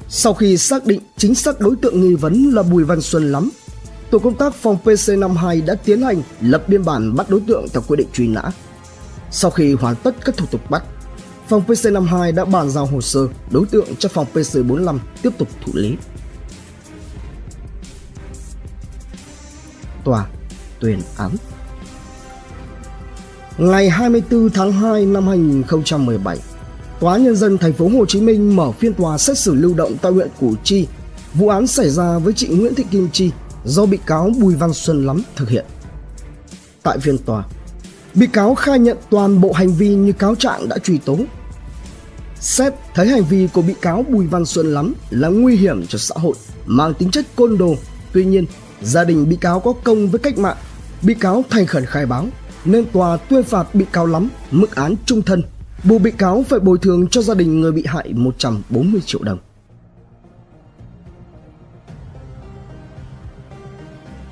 Sau 0.08 0.34
khi 0.34 0.56
xác 0.56 0.86
định 0.86 1.00
chính 1.16 1.34
xác 1.34 1.60
đối 1.60 1.76
tượng 1.76 2.00
nghi 2.00 2.14
vấn 2.14 2.50
là 2.50 2.62
Bùi 2.62 2.84
Văn 2.84 3.00
Xuân 3.00 3.32
lắm, 3.32 3.50
tổ 4.10 4.18
công 4.18 4.34
tác 4.34 4.54
phòng 4.54 4.78
PC52 4.84 5.66
đã 5.66 5.74
tiến 5.74 6.02
hành 6.02 6.22
lập 6.40 6.64
biên 6.68 6.84
bản 6.84 7.16
bắt 7.16 7.30
đối 7.30 7.40
tượng 7.40 7.68
theo 7.72 7.82
quy 7.88 7.96
định 7.96 8.08
truy 8.12 8.28
nã. 8.28 8.42
Sau 9.30 9.50
khi 9.50 9.74
hoàn 9.74 9.96
tất 9.96 10.14
các 10.24 10.36
thủ 10.36 10.46
tục 10.50 10.70
bắt, 10.70 10.84
phòng 11.48 11.62
PC52 11.66 12.34
đã 12.34 12.44
bàn 12.44 12.70
giao 12.70 12.86
hồ 12.86 13.00
sơ 13.00 13.28
đối 13.50 13.66
tượng 13.66 13.96
cho 13.98 14.08
phòng 14.08 14.26
PC45 14.34 14.98
tiếp 15.22 15.30
tục 15.38 15.48
thụ 15.64 15.72
lý. 15.74 15.96
Tòa 20.04 20.26
tuyên 20.80 21.00
án 21.16 21.30
Ngày 23.58 23.90
24 23.90 24.50
tháng 24.50 24.72
2 24.72 25.06
năm 25.06 25.28
2017, 25.28 26.38
Tòa 27.00 27.16
nhân 27.16 27.36
dân 27.36 27.58
thành 27.58 27.72
phố 27.72 27.88
Hồ 27.88 28.06
Chí 28.06 28.20
Minh 28.20 28.56
mở 28.56 28.72
phiên 28.72 28.94
tòa 28.94 29.18
xét 29.18 29.38
xử 29.38 29.54
lưu 29.54 29.74
động 29.74 29.96
tại 30.02 30.12
huyện 30.12 30.28
Củ 30.40 30.54
Chi, 30.64 30.86
vụ 31.34 31.48
án 31.48 31.66
xảy 31.66 31.90
ra 31.90 32.18
với 32.18 32.32
chị 32.32 32.48
Nguyễn 32.48 32.74
Thị 32.74 32.84
Kim 32.90 33.08
Chi 33.12 33.30
do 33.64 33.86
bị 33.86 33.98
cáo 34.06 34.30
Bùi 34.40 34.54
Văn 34.54 34.74
Xuân 34.74 35.06
Lắm 35.06 35.22
thực 35.36 35.48
hiện. 35.48 35.64
Tại 36.82 36.98
phiên 36.98 37.18
tòa, 37.18 37.44
bị 38.14 38.26
cáo 38.26 38.54
khai 38.54 38.78
nhận 38.78 38.96
toàn 39.10 39.40
bộ 39.40 39.52
hành 39.52 39.72
vi 39.72 39.88
như 39.88 40.12
cáo 40.12 40.34
trạng 40.34 40.68
đã 40.68 40.78
truy 40.78 40.98
tố. 40.98 41.18
Xét 42.40 42.74
thấy 42.94 43.08
hành 43.08 43.24
vi 43.24 43.48
của 43.52 43.62
bị 43.62 43.74
cáo 43.80 44.04
Bùi 44.08 44.26
Văn 44.26 44.44
Xuân 44.44 44.74
Lắm 44.74 44.94
là 45.10 45.28
nguy 45.28 45.56
hiểm 45.56 45.86
cho 45.86 45.98
xã 45.98 46.14
hội, 46.18 46.34
mang 46.66 46.94
tính 46.94 47.10
chất 47.10 47.26
côn 47.36 47.58
đồ. 47.58 47.74
Tuy 48.12 48.24
nhiên, 48.24 48.46
gia 48.82 49.04
đình 49.04 49.28
bị 49.28 49.36
cáo 49.36 49.60
có 49.60 49.72
công 49.84 50.08
với 50.08 50.18
cách 50.18 50.38
mạng, 50.38 50.56
bị 51.02 51.14
cáo 51.14 51.44
thành 51.50 51.66
khẩn 51.66 51.86
khai 51.86 52.06
báo, 52.06 52.26
nên 52.64 52.84
tòa 52.92 53.16
tuyên 53.16 53.42
phạt 53.42 53.74
bị 53.74 53.84
cáo 53.92 54.06
Lắm 54.06 54.28
mức 54.50 54.74
án 54.74 54.94
trung 55.06 55.22
thân 55.22 55.42
buộc 55.84 56.02
bị 56.02 56.10
cáo 56.10 56.44
phải 56.48 56.60
bồi 56.60 56.78
thường 56.78 57.08
cho 57.08 57.22
gia 57.22 57.34
đình 57.34 57.60
người 57.60 57.72
bị 57.72 57.84
hại 57.86 58.12
140 58.12 59.00
triệu 59.06 59.22
đồng. 59.22 59.38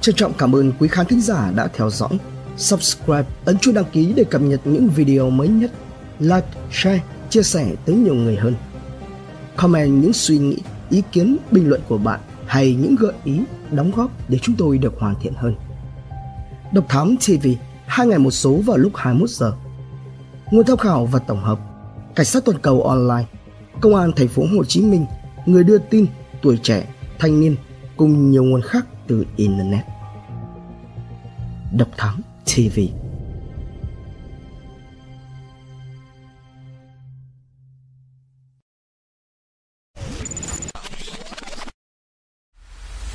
Trân 0.01 0.15
trọng 0.15 0.33
cảm 0.39 0.55
ơn 0.55 0.73
quý 0.79 0.89
khán 0.89 1.07
thính 1.07 1.21
giả 1.21 1.53
đã 1.57 1.69
theo 1.75 1.91
dõi. 1.91 2.19
Subscribe, 2.57 3.25
ấn 3.45 3.59
chuông 3.59 3.75
đăng 3.75 3.85
ký 3.93 4.13
để 4.17 4.25
cập 4.25 4.41
nhật 4.41 4.61
những 4.65 4.89
video 4.89 5.31
mới 5.31 5.49
nhất. 5.49 5.71
Like, 6.19 6.47
share, 6.73 7.01
chia 7.37 7.43
sẻ 7.43 7.75
tới 7.85 7.97
nhiều 7.97 8.15
người 8.15 8.37
hơn. 8.37 8.55
Comment 9.57 10.03
những 10.03 10.13
suy 10.13 10.39
nghĩ, 10.39 10.59
ý 10.91 11.03
kiến, 11.13 11.37
bình 11.51 11.69
luận 11.69 11.81
của 11.89 11.99
bạn 11.99 12.21
hay 12.47 12.75
những 12.75 12.97
gợi 12.97 13.13
ý, 13.25 13.41
đóng 13.71 13.91
góp 13.97 14.11
để 14.31 14.39
chúng 14.43 14.55
tôi 14.59 14.79
được 14.79 14.95
hoàn 14.99 15.15
thiện 15.21 15.33
hơn. 15.37 15.55
Độc 16.73 16.85
Thám 16.89 17.17
TV, 17.17 17.49
hai 17.87 18.07
ngày 18.07 18.19
một 18.19 18.31
số 18.31 18.57
vào 18.57 18.77
lúc 18.77 18.93
21 18.95 19.31
giờ 19.31 19.53
nguồn 20.51 20.67
tham 20.67 20.77
khảo 20.77 21.07
và 21.07 21.19
tổng 21.19 21.43
hợp 21.43 21.59
cảnh 22.15 22.27
sát 22.27 22.45
toàn 22.45 22.59
cầu 22.59 22.83
online 22.83 23.25
công 23.81 23.95
an 23.95 24.13
thành 24.17 24.29
phố 24.29 24.43
Hồ 24.57 24.65
Chí 24.65 24.81
Minh 24.83 25.07
người 25.47 25.65
đưa 25.65 25.79
tin 25.79 26.07
tuổi 26.43 26.59
trẻ 26.63 26.87
thanh 27.19 27.41
niên 27.41 27.57
cùng 27.97 28.31
nhiều 28.31 28.45
nguồn 28.45 28.63
khác 28.63 28.87
từ 29.07 29.25
internet 29.37 29.85
độc 31.73 31.89
thám 31.97 32.23
TV 32.45 32.81